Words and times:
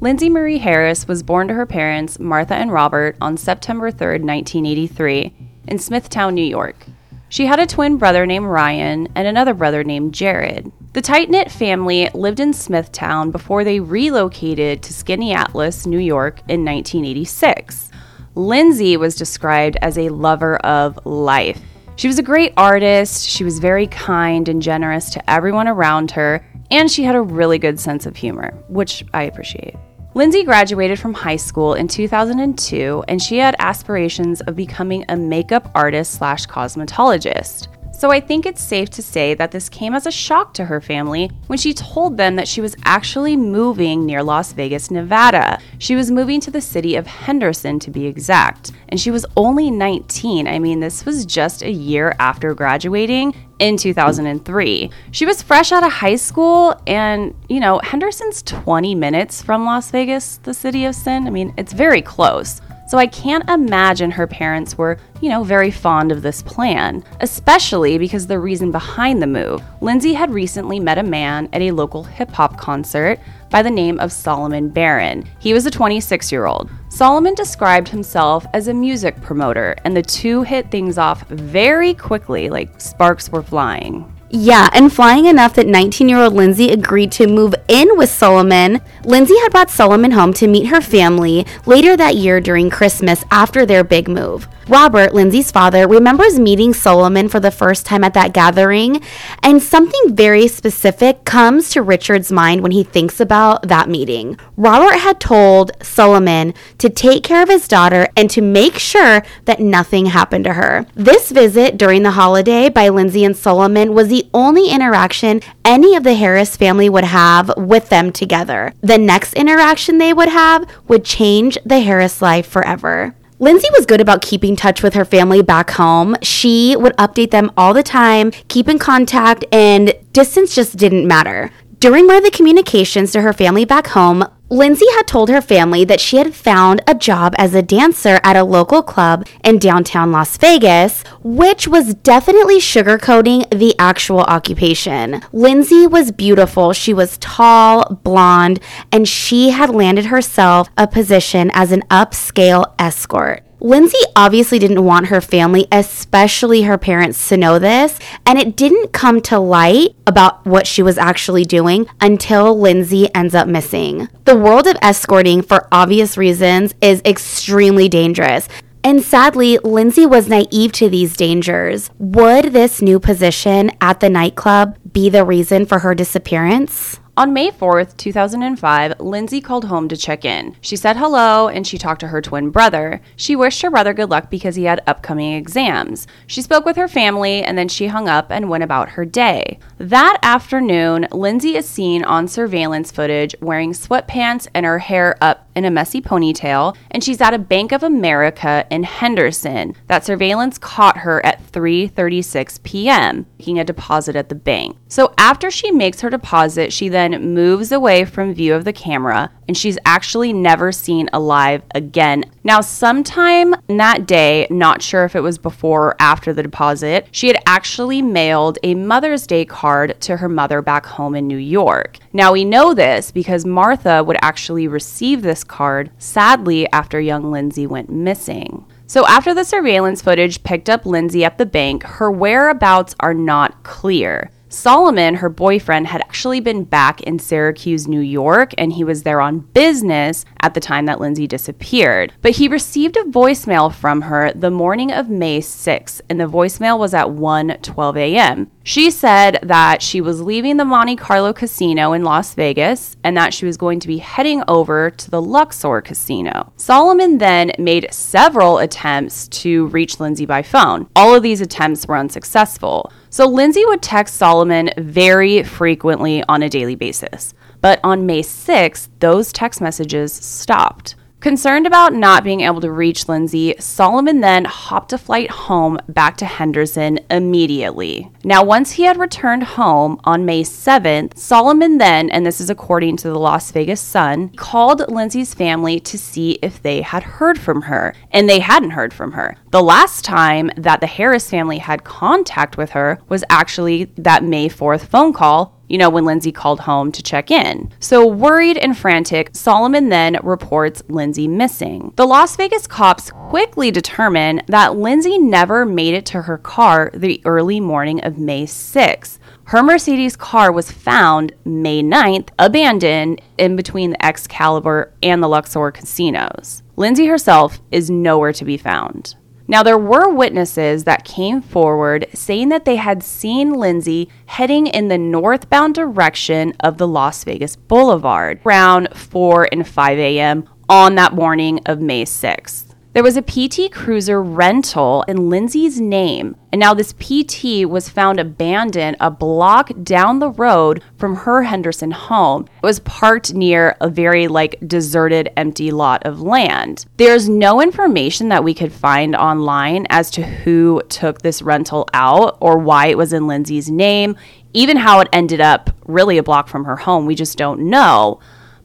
Lindsay 0.00 0.28
Marie 0.28 0.58
Harris 0.58 1.08
was 1.08 1.24
born 1.24 1.48
to 1.48 1.54
her 1.54 1.66
parents, 1.66 2.20
Martha 2.20 2.54
and 2.54 2.70
Robert, 2.70 3.16
on 3.20 3.36
September 3.36 3.90
3, 3.90 4.20
1983, 4.20 5.34
in 5.66 5.78
Smithtown, 5.80 6.36
New 6.36 6.44
York. 6.44 6.86
She 7.28 7.46
had 7.46 7.58
a 7.58 7.66
twin 7.66 7.96
brother 7.96 8.24
named 8.24 8.46
Ryan 8.46 9.08
and 9.16 9.26
another 9.26 9.54
brother 9.54 9.82
named 9.82 10.14
Jared. 10.14 10.70
The 10.92 11.02
tight 11.02 11.30
knit 11.30 11.50
family 11.50 12.08
lived 12.14 12.38
in 12.38 12.52
Smithtown 12.52 13.32
before 13.32 13.64
they 13.64 13.80
relocated 13.80 14.84
to 14.84 14.92
Skaneateles, 14.92 15.84
New 15.84 15.98
York 15.98 16.38
in 16.46 16.64
1986. 16.64 17.90
Lindsay 18.36 18.96
was 18.96 19.16
described 19.16 19.78
as 19.82 19.98
a 19.98 20.10
lover 20.10 20.58
of 20.58 21.04
life. 21.06 21.60
She 21.96 22.06
was 22.06 22.20
a 22.20 22.22
great 22.22 22.52
artist, 22.56 23.28
she 23.28 23.42
was 23.42 23.58
very 23.58 23.88
kind 23.88 24.48
and 24.48 24.62
generous 24.62 25.10
to 25.10 25.28
everyone 25.28 25.66
around 25.66 26.12
her, 26.12 26.46
and 26.70 26.88
she 26.88 27.02
had 27.02 27.16
a 27.16 27.20
really 27.20 27.58
good 27.58 27.80
sense 27.80 28.06
of 28.06 28.14
humor, 28.14 28.52
which 28.68 29.04
I 29.12 29.24
appreciate. 29.24 29.74
Lindsay 30.18 30.42
graduated 30.42 30.98
from 30.98 31.14
high 31.14 31.36
school 31.36 31.74
in 31.74 31.86
2002 31.86 33.04
and 33.06 33.22
she 33.22 33.38
had 33.38 33.54
aspirations 33.60 34.40
of 34.40 34.56
becoming 34.56 35.04
a 35.08 35.14
makeup 35.14 35.70
artist 35.76 36.14
slash 36.14 36.44
cosmetologist. 36.48 37.68
So 37.98 38.12
I 38.12 38.20
think 38.20 38.46
it's 38.46 38.62
safe 38.62 38.90
to 38.90 39.02
say 39.02 39.34
that 39.34 39.50
this 39.50 39.68
came 39.68 39.92
as 39.92 40.06
a 40.06 40.12
shock 40.12 40.54
to 40.54 40.66
her 40.66 40.80
family 40.80 41.32
when 41.48 41.58
she 41.58 41.74
told 41.74 42.16
them 42.16 42.36
that 42.36 42.46
she 42.46 42.60
was 42.60 42.76
actually 42.84 43.36
moving 43.36 44.06
near 44.06 44.22
Las 44.22 44.52
Vegas, 44.52 44.88
Nevada. 44.88 45.58
She 45.78 45.96
was 45.96 46.08
moving 46.08 46.40
to 46.42 46.52
the 46.52 46.60
city 46.60 46.94
of 46.94 47.08
Henderson 47.08 47.80
to 47.80 47.90
be 47.90 48.06
exact, 48.06 48.70
and 48.88 49.00
she 49.00 49.10
was 49.10 49.26
only 49.36 49.68
19. 49.72 50.46
I 50.46 50.60
mean, 50.60 50.78
this 50.78 51.04
was 51.04 51.26
just 51.26 51.62
a 51.62 51.72
year 51.72 52.14
after 52.20 52.54
graduating 52.54 53.34
in 53.58 53.76
2003. 53.76 54.90
She 55.10 55.26
was 55.26 55.42
fresh 55.42 55.72
out 55.72 55.82
of 55.82 55.90
high 55.90 56.14
school, 56.14 56.80
and 56.86 57.34
you 57.48 57.58
know, 57.58 57.80
Henderson's 57.82 58.42
20 58.42 58.94
minutes 58.94 59.42
from 59.42 59.64
Las 59.64 59.90
Vegas, 59.90 60.36
the 60.36 60.54
city 60.54 60.84
of 60.84 60.94
sin. 60.94 61.26
I 61.26 61.30
mean, 61.30 61.52
it's 61.56 61.72
very 61.72 62.02
close. 62.02 62.60
So 62.88 62.96
I 62.96 63.06
can't 63.06 63.48
imagine 63.50 64.10
her 64.10 64.26
parents 64.26 64.78
were, 64.78 64.96
you 65.20 65.28
know, 65.28 65.44
very 65.44 65.70
fond 65.70 66.10
of 66.10 66.22
this 66.22 66.40
plan, 66.40 67.04
especially 67.20 67.98
because 67.98 68.26
the 68.26 68.38
reason 68.38 68.72
behind 68.72 69.20
the 69.20 69.26
move. 69.26 69.62
Lindsay 69.82 70.14
had 70.14 70.30
recently 70.30 70.80
met 70.80 70.96
a 70.96 71.02
man 71.02 71.50
at 71.52 71.60
a 71.60 71.72
local 71.72 72.02
hip 72.02 72.30
hop 72.30 72.56
concert 72.56 73.20
by 73.50 73.62
the 73.62 73.70
name 73.70 74.00
of 74.00 74.10
Solomon 74.10 74.70
Barron. 74.70 75.28
He 75.38 75.52
was 75.52 75.66
a 75.66 75.70
26 75.70 76.32
year 76.32 76.46
old. 76.46 76.70
Solomon 76.88 77.34
described 77.34 77.88
himself 77.88 78.46
as 78.54 78.68
a 78.68 78.74
music 78.74 79.20
promoter, 79.20 79.76
and 79.84 79.94
the 79.94 80.02
two 80.02 80.42
hit 80.42 80.70
things 80.70 80.96
off 80.96 81.28
very 81.28 81.92
quickly, 81.92 82.48
like 82.48 82.80
sparks 82.80 83.28
were 83.28 83.42
flying. 83.42 84.10
Yeah, 84.30 84.68
and 84.74 84.92
flying 84.92 85.24
enough 85.24 85.54
that 85.54 85.66
19 85.66 86.08
year 86.08 86.18
old 86.18 86.34
Lindsay 86.34 86.70
agreed 86.70 87.10
to 87.12 87.26
move 87.26 87.54
in 87.66 87.96
with 87.96 88.10
Solomon. 88.10 88.82
Lindsay 89.02 89.38
had 89.38 89.50
brought 89.50 89.70
Solomon 89.70 90.10
home 90.10 90.34
to 90.34 90.46
meet 90.46 90.66
her 90.66 90.82
family 90.82 91.46
later 91.64 91.96
that 91.96 92.16
year 92.16 92.38
during 92.38 92.68
Christmas 92.68 93.24
after 93.30 93.64
their 93.64 93.82
big 93.82 94.06
move. 94.06 94.46
Robert, 94.68 95.14
Lindsay's 95.14 95.50
father, 95.50 95.88
remembers 95.88 96.38
meeting 96.38 96.74
Solomon 96.74 97.28
for 97.30 97.40
the 97.40 97.50
first 97.50 97.86
time 97.86 98.04
at 98.04 98.12
that 98.12 98.34
gathering, 98.34 99.00
and 99.42 99.62
something 99.62 100.14
very 100.14 100.46
specific 100.46 101.24
comes 101.24 101.70
to 101.70 101.80
Richard's 101.80 102.30
mind 102.30 102.60
when 102.60 102.72
he 102.72 102.84
thinks 102.84 103.18
about 103.18 103.68
that 103.68 103.88
meeting. 103.88 104.38
Robert 104.58 104.98
had 104.98 105.20
told 105.20 105.72
Solomon 105.82 106.52
to 106.76 106.90
take 106.90 107.22
care 107.22 107.42
of 107.42 107.48
his 107.48 107.66
daughter 107.66 108.08
and 108.14 108.28
to 108.28 108.42
make 108.42 108.78
sure 108.78 109.22
that 109.46 109.58
nothing 109.58 110.06
happened 110.06 110.44
to 110.44 110.52
her. 110.52 110.86
This 110.94 111.30
visit 111.30 111.78
during 111.78 112.02
the 112.02 112.10
holiday 112.10 112.68
by 112.68 112.90
Lindsay 112.90 113.24
and 113.24 113.36
Solomon 113.36 113.94
was 113.94 114.08
the 114.08 114.28
only 114.34 114.68
interaction 114.68 115.40
any 115.64 115.94
of 115.94 116.04
the 116.04 116.14
Harris 116.14 116.56
family 116.56 116.90
would 116.90 117.04
have 117.04 117.50
with 117.56 117.88
them 117.88 118.12
together. 118.12 118.74
The 118.82 118.98
next 118.98 119.32
interaction 119.32 119.96
they 119.96 120.12
would 120.12 120.28
have 120.28 120.68
would 120.88 121.06
change 121.06 121.56
the 121.64 121.80
Harris 121.80 122.20
life 122.20 122.46
forever. 122.46 123.14
Lindsay 123.40 123.68
was 123.76 123.86
good 123.86 124.00
about 124.00 124.20
keeping 124.20 124.56
touch 124.56 124.82
with 124.82 124.94
her 124.94 125.04
family 125.04 125.42
back 125.42 125.70
home. 125.70 126.16
She 126.22 126.74
would 126.74 126.96
update 126.96 127.30
them 127.30 127.52
all 127.56 127.72
the 127.72 127.84
time, 127.84 128.32
keep 128.48 128.68
in 128.68 128.80
contact, 128.80 129.44
and 129.52 129.94
distance 130.12 130.56
just 130.56 130.76
didn't 130.76 131.06
matter. 131.06 131.52
During 131.78 132.08
one 132.08 132.16
of 132.16 132.24
the 132.24 132.32
communications 132.32 133.12
to 133.12 133.20
her 133.20 133.32
family 133.32 133.64
back 133.64 133.86
home, 133.88 134.24
Lindsay 134.50 134.86
had 134.96 135.06
told 135.06 135.28
her 135.28 135.42
family 135.42 135.84
that 135.84 136.00
she 136.00 136.16
had 136.16 136.34
found 136.34 136.80
a 136.86 136.94
job 136.94 137.34
as 137.36 137.54
a 137.54 137.60
dancer 137.60 138.18
at 138.24 138.34
a 138.34 138.44
local 138.44 138.82
club 138.82 139.26
in 139.44 139.58
downtown 139.58 140.10
Las 140.10 140.38
Vegas, 140.38 141.02
which 141.22 141.68
was 141.68 141.94
definitely 141.94 142.58
sugarcoating 142.58 143.46
the 143.50 143.74
actual 143.78 144.20
occupation. 144.20 145.20
Lindsay 145.32 145.86
was 145.86 146.12
beautiful. 146.12 146.72
She 146.72 146.94
was 146.94 147.18
tall, 147.18 148.00
blonde, 148.02 148.60
and 148.90 149.06
she 149.06 149.50
had 149.50 149.68
landed 149.68 150.06
herself 150.06 150.70
a 150.78 150.86
position 150.86 151.50
as 151.52 151.70
an 151.70 151.82
upscale 151.90 152.64
escort. 152.78 153.47
Lindsay 153.60 153.98
obviously 154.14 154.58
didn't 154.58 154.84
want 154.84 155.06
her 155.06 155.20
family, 155.20 155.66
especially 155.72 156.62
her 156.62 156.78
parents, 156.78 157.28
to 157.28 157.36
know 157.36 157.58
this, 157.58 157.98
and 158.24 158.38
it 158.38 158.54
didn't 158.54 158.92
come 158.92 159.20
to 159.22 159.38
light 159.38 159.96
about 160.06 160.44
what 160.46 160.66
she 160.66 160.82
was 160.82 160.96
actually 160.96 161.44
doing 161.44 161.86
until 162.00 162.58
Lindsay 162.58 163.12
ends 163.14 163.34
up 163.34 163.48
missing. 163.48 164.08
The 164.24 164.36
world 164.36 164.66
of 164.68 164.76
escorting, 164.80 165.42
for 165.42 165.66
obvious 165.72 166.16
reasons, 166.16 166.74
is 166.80 167.02
extremely 167.04 167.88
dangerous. 167.88 168.48
And 168.84 169.02
sadly, 169.02 169.58
Lindsay 169.58 170.06
was 170.06 170.28
naive 170.28 170.70
to 170.72 170.88
these 170.88 171.16
dangers. 171.16 171.90
Would 171.98 172.52
this 172.52 172.80
new 172.80 173.00
position 173.00 173.72
at 173.80 173.98
the 173.98 174.08
nightclub 174.08 174.78
be 174.92 175.10
the 175.10 175.24
reason 175.24 175.66
for 175.66 175.80
her 175.80 175.96
disappearance? 175.96 177.00
On 177.18 177.32
May 177.32 177.50
4th, 177.50 177.96
2005, 177.96 179.00
Lindsay 179.00 179.40
called 179.40 179.64
home 179.64 179.88
to 179.88 179.96
check 179.96 180.24
in. 180.24 180.54
She 180.60 180.76
said 180.76 180.96
hello 180.96 181.48
and 181.48 181.66
she 181.66 181.76
talked 181.76 181.98
to 182.02 182.06
her 182.06 182.22
twin 182.22 182.50
brother. 182.50 183.00
She 183.16 183.34
wished 183.34 183.60
her 183.62 183.72
brother 183.72 183.92
good 183.92 184.08
luck 184.08 184.30
because 184.30 184.54
he 184.54 184.66
had 184.66 184.84
upcoming 184.86 185.32
exams. 185.32 186.06
She 186.28 186.42
spoke 186.42 186.64
with 186.64 186.76
her 186.76 186.86
family 186.86 187.42
and 187.42 187.58
then 187.58 187.66
she 187.66 187.88
hung 187.88 188.08
up 188.08 188.30
and 188.30 188.48
went 188.48 188.62
about 188.62 188.90
her 188.90 189.04
day. 189.04 189.58
That 189.78 190.18
afternoon, 190.22 191.08
Lindsay 191.10 191.56
is 191.56 191.68
seen 191.68 192.04
on 192.04 192.28
surveillance 192.28 192.92
footage 192.92 193.34
wearing 193.40 193.72
sweatpants 193.72 194.46
and 194.54 194.64
her 194.64 194.78
hair 194.78 195.16
up 195.20 195.47
in 195.58 195.64
a 195.64 195.70
messy 195.70 196.00
ponytail, 196.00 196.76
and 196.90 197.04
she's 197.04 197.20
at 197.20 197.34
a 197.34 197.38
Bank 197.38 197.72
of 197.72 197.82
America 197.82 198.64
in 198.70 198.84
Henderson. 198.84 199.74
That 199.88 200.04
surveillance 200.04 200.56
caught 200.56 200.98
her 200.98 201.24
at 201.26 201.44
3:36 201.52 202.62
p.m. 202.62 203.26
making 203.38 203.58
a 203.58 203.64
deposit 203.64 204.16
at 204.16 204.28
the 204.28 204.34
bank. 204.34 204.76
So 204.88 205.12
after 205.18 205.50
she 205.50 205.70
makes 205.70 206.00
her 206.00 206.10
deposit, 206.10 206.72
she 206.72 206.88
then 206.88 207.34
moves 207.34 207.72
away 207.72 208.04
from 208.04 208.32
view 208.32 208.54
of 208.54 208.64
the 208.64 208.72
camera 208.72 209.30
and 209.48 209.56
she's 209.56 209.78
actually 209.84 210.32
never 210.32 210.70
seen 210.70 211.08
alive 211.12 211.62
again. 211.74 212.24
Now, 212.44 212.60
sometime 212.60 213.54
that 213.66 214.06
day, 214.06 214.46
not 214.50 214.82
sure 214.82 215.04
if 215.04 215.16
it 215.16 215.22
was 215.22 215.38
before 215.38 215.88
or 215.88 215.96
after 215.98 216.32
the 216.32 216.42
deposit, 216.42 217.08
she 217.10 217.28
had 217.28 217.42
actually 217.46 218.02
mailed 218.02 218.58
a 218.62 218.74
Mother's 218.74 219.26
Day 219.26 219.44
card 219.44 220.00
to 220.02 220.18
her 220.18 220.28
mother 220.28 220.60
back 220.60 220.84
home 220.86 221.14
in 221.14 221.26
New 221.26 221.38
York. 221.38 221.98
Now, 222.12 222.32
we 222.32 222.44
know 222.44 222.74
this 222.74 223.10
because 223.10 223.46
Martha 223.46 224.04
would 224.04 224.18
actually 224.22 224.68
receive 224.68 225.22
this 225.22 225.42
card, 225.44 225.90
sadly, 225.98 226.70
after 226.72 227.00
young 227.00 227.30
Lindsay 227.30 227.66
went 227.66 227.90
missing. 227.90 228.66
So, 228.86 229.06
after 229.06 229.34
the 229.34 229.44
surveillance 229.44 230.00
footage 230.00 230.42
picked 230.42 230.70
up 230.70 230.86
Lindsay 230.86 231.24
at 231.24 231.36
the 231.36 231.46
bank, 231.46 231.82
her 231.84 232.10
whereabouts 232.10 232.94
are 233.00 233.14
not 233.14 233.62
clear. 233.62 234.30
Solomon, 234.48 235.16
her 235.16 235.28
boyfriend, 235.28 235.86
had 235.88 236.00
actually 236.00 236.40
been 236.40 236.64
back 236.64 237.00
in 237.02 237.18
Syracuse, 237.18 237.86
New 237.86 238.00
York, 238.00 238.52
and 238.56 238.72
he 238.72 238.84
was 238.84 239.02
there 239.02 239.20
on 239.20 239.40
business 239.40 240.24
at 240.40 240.54
the 240.54 240.60
time 240.60 240.86
that 240.86 241.00
Lindsay 241.00 241.26
disappeared. 241.26 242.12
But 242.22 242.32
he 242.32 242.48
received 242.48 242.96
a 242.96 243.04
voicemail 243.04 243.72
from 243.72 244.02
her 244.02 244.32
the 244.32 244.50
morning 244.50 244.90
of 244.92 245.08
May 245.08 245.40
6th, 245.40 246.00
and 246.08 246.20
the 246.20 246.26
voicemail 246.26 246.78
was 246.78 246.94
at 246.94 247.06
1:12 247.06 247.96
a.m. 247.96 248.50
She 248.62 248.90
said 248.90 249.38
that 249.42 249.80
she 249.80 250.02
was 250.02 250.20
leaving 250.20 250.58
the 250.58 250.64
Monte 250.64 250.96
Carlo 250.96 251.32
casino 251.32 251.94
in 251.94 252.04
Las 252.04 252.34
Vegas 252.34 252.96
and 253.02 253.16
that 253.16 253.32
she 253.32 253.46
was 253.46 253.56
going 253.56 253.80
to 253.80 253.88
be 253.88 253.96
heading 253.96 254.42
over 254.46 254.90
to 254.90 255.10
the 255.10 255.22
Luxor 255.22 255.80
casino. 255.80 256.52
Solomon 256.56 257.16
then 257.16 257.52
made 257.58 257.88
several 257.90 258.58
attempts 258.58 259.26
to 259.28 259.68
reach 259.68 260.00
Lindsay 260.00 260.26
by 260.26 260.42
phone. 260.42 260.86
All 260.94 261.14
of 261.14 261.22
these 261.22 261.40
attempts 261.40 261.86
were 261.88 261.96
unsuccessful. 261.96 262.92
So 263.10 263.26
Lindsay 263.26 263.64
would 263.64 263.82
text 263.82 264.16
Solomon 264.16 264.70
very 264.76 265.42
frequently 265.42 266.22
on 266.28 266.42
a 266.42 266.48
daily 266.48 266.74
basis. 266.74 267.34
But 267.60 267.80
on 267.82 268.06
May 268.06 268.22
6th, 268.22 268.88
those 269.00 269.32
text 269.32 269.60
messages 269.60 270.12
stopped. 270.12 270.94
Concerned 271.20 271.66
about 271.66 271.92
not 271.92 272.22
being 272.22 272.42
able 272.42 272.60
to 272.60 272.70
reach 272.70 273.08
Lindsay, 273.08 273.52
Solomon 273.58 274.20
then 274.20 274.44
hopped 274.44 274.92
a 274.92 274.98
flight 274.98 275.28
home 275.32 275.76
back 275.88 276.16
to 276.18 276.24
Henderson 276.24 277.00
immediately. 277.10 278.08
Now, 278.22 278.44
once 278.44 278.72
he 278.72 278.84
had 278.84 278.96
returned 278.96 279.42
home 279.42 280.00
on 280.04 280.24
May 280.24 280.44
7th, 280.44 281.18
Solomon 281.18 281.78
then, 281.78 282.08
and 282.08 282.24
this 282.24 282.40
is 282.40 282.50
according 282.50 282.98
to 282.98 283.08
the 283.08 283.18
Las 283.18 283.50
Vegas 283.50 283.80
Sun, 283.80 284.28
called 284.36 284.88
Lindsay's 284.88 285.34
family 285.34 285.80
to 285.80 285.98
see 285.98 286.38
if 286.40 286.62
they 286.62 286.82
had 286.82 287.02
heard 287.02 287.36
from 287.36 287.62
her, 287.62 287.96
and 288.12 288.28
they 288.28 288.38
hadn't 288.38 288.70
heard 288.70 288.94
from 288.94 289.12
her. 289.12 289.36
The 289.50 289.60
last 289.60 290.04
time 290.04 290.52
that 290.56 290.80
the 290.80 290.86
Harris 290.86 291.28
family 291.28 291.58
had 291.58 291.82
contact 291.82 292.56
with 292.56 292.70
her 292.70 293.00
was 293.08 293.24
actually 293.28 293.86
that 293.96 294.22
May 294.22 294.48
4th 294.48 294.86
phone 294.86 295.12
call 295.12 295.57
you 295.68 295.78
know, 295.78 295.90
when 295.90 296.04
Lindsay 296.04 296.32
called 296.32 296.60
home 296.60 296.92
to 296.92 297.02
check 297.02 297.30
in. 297.30 297.72
So, 297.80 298.06
worried 298.06 298.58
and 298.58 298.76
frantic, 298.76 299.30
Solomon 299.32 299.88
then 299.88 300.18
reports 300.22 300.82
Lindsay 300.88 301.28
missing. 301.28 301.92
The 301.96 302.06
Las 302.06 302.36
Vegas 302.36 302.66
cops 302.66 303.10
quickly 303.10 303.70
determine 303.70 304.42
that 304.46 304.76
Lindsay 304.76 305.18
never 305.18 305.64
made 305.64 305.94
it 305.94 306.06
to 306.06 306.22
her 306.22 306.38
car 306.38 306.90
the 306.94 307.20
early 307.24 307.60
morning 307.60 308.02
of 308.04 308.18
May 308.18 308.44
6th. 308.44 309.18
Her 309.44 309.62
Mercedes 309.62 310.16
car 310.16 310.52
was 310.52 310.70
found 310.70 311.32
May 311.44 311.82
9th, 311.82 312.28
abandoned 312.38 313.22
in 313.38 313.56
between 313.56 313.90
the 313.90 314.04
Excalibur 314.04 314.92
and 315.02 315.22
the 315.22 315.28
Luxor 315.28 315.70
casinos. 315.70 316.62
Lindsay 316.76 317.06
herself 317.06 317.60
is 317.70 317.90
nowhere 317.90 318.32
to 318.34 318.44
be 318.44 318.56
found. 318.56 319.16
Now, 319.50 319.62
there 319.62 319.78
were 319.78 320.10
witnesses 320.10 320.84
that 320.84 321.04
came 321.04 321.40
forward 321.40 322.06
saying 322.12 322.50
that 322.50 322.66
they 322.66 322.76
had 322.76 323.02
seen 323.02 323.54
Lindsay 323.54 324.10
heading 324.26 324.66
in 324.66 324.88
the 324.88 324.98
northbound 324.98 325.74
direction 325.74 326.52
of 326.60 326.76
the 326.76 326.86
Las 326.86 327.24
Vegas 327.24 327.56
Boulevard 327.56 328.40
around 328.44 328.90
4 328.94 329.48
and 329.50 329.66
5 329.66 329.98
a.m. 329.98 330.46
on 330.68 330.96
that 330.96 331.14
morning 331.14 331.60
of 331.64 331.80
May 331.80 332.04
6th. 332.04 332.67
There 332.94 333.02
was 333.02 333.18
a 333.18 333.22
PT 333.22 333.70
Cruiser 333.70 334.22
rental 334.22 335.04
in 335.06 335.28
Lindsay's 335.28 335.78
name, 335.78 336.36
and 336.50 336.58
now 336.58 336.72
this 336.72 336.94
PT 336.94 337.68
was 337.68 337.90
found 337.90 338.18
abandoned 338.18 338.96
a 338.98 339.10
block 339.10 339.70
down 339.82 340.18
the 340.18 340.30
road 340.30 340.82
from 340.96 341.14
her 341.14 341.42
Henderson 341.42 341.90
home. 341.90 342.46
It 342.56 342.66
was 342.66 342.80
parked 342.80 343.34
near 343.34 343.76
a 343.82 343.90
very 343.90 344.26
like 344.26 344.58
deserted 344.66 345.28
empty 345.36 345.70
lot 345.70 346.04
of 346.06 346.22
land. 346.22 346.86
There's 346.96 347.28
no 347.28 347.60
information 347.60 348.30
that 348.30 348.42
we 348.42 348.54
could 348.54 348.72
find 348.72 349.14
online 349.14 349.86
as 349.90 350.10
to 350.12 350.22
who 350.22 350.80
took 350.88 351.20
this 351.20 351.42
rental 351.42 351.86
out 351.92 352.38
or 352.40 352.56
why 352.56 352.86
it 352.86 352.96
was 352.96 353.12
in 353.12 353.26
Lindsay's 353.26 353.70
name, 353.70 354.16
even 354.54 354.78
how 354.78 355.00
it 355.00 355.08
ended 355.12 355.42
up 355.42 355.70
really 355.84 356.16
a 356.16 356.22
block 356.22 356.48
from 356.48 356.64
her 356.64 356.76
home. 356.76 357.04
We 357.04 357.14
just 357.14 357.36
don't 357.36 357.68
know. 357.68 358.18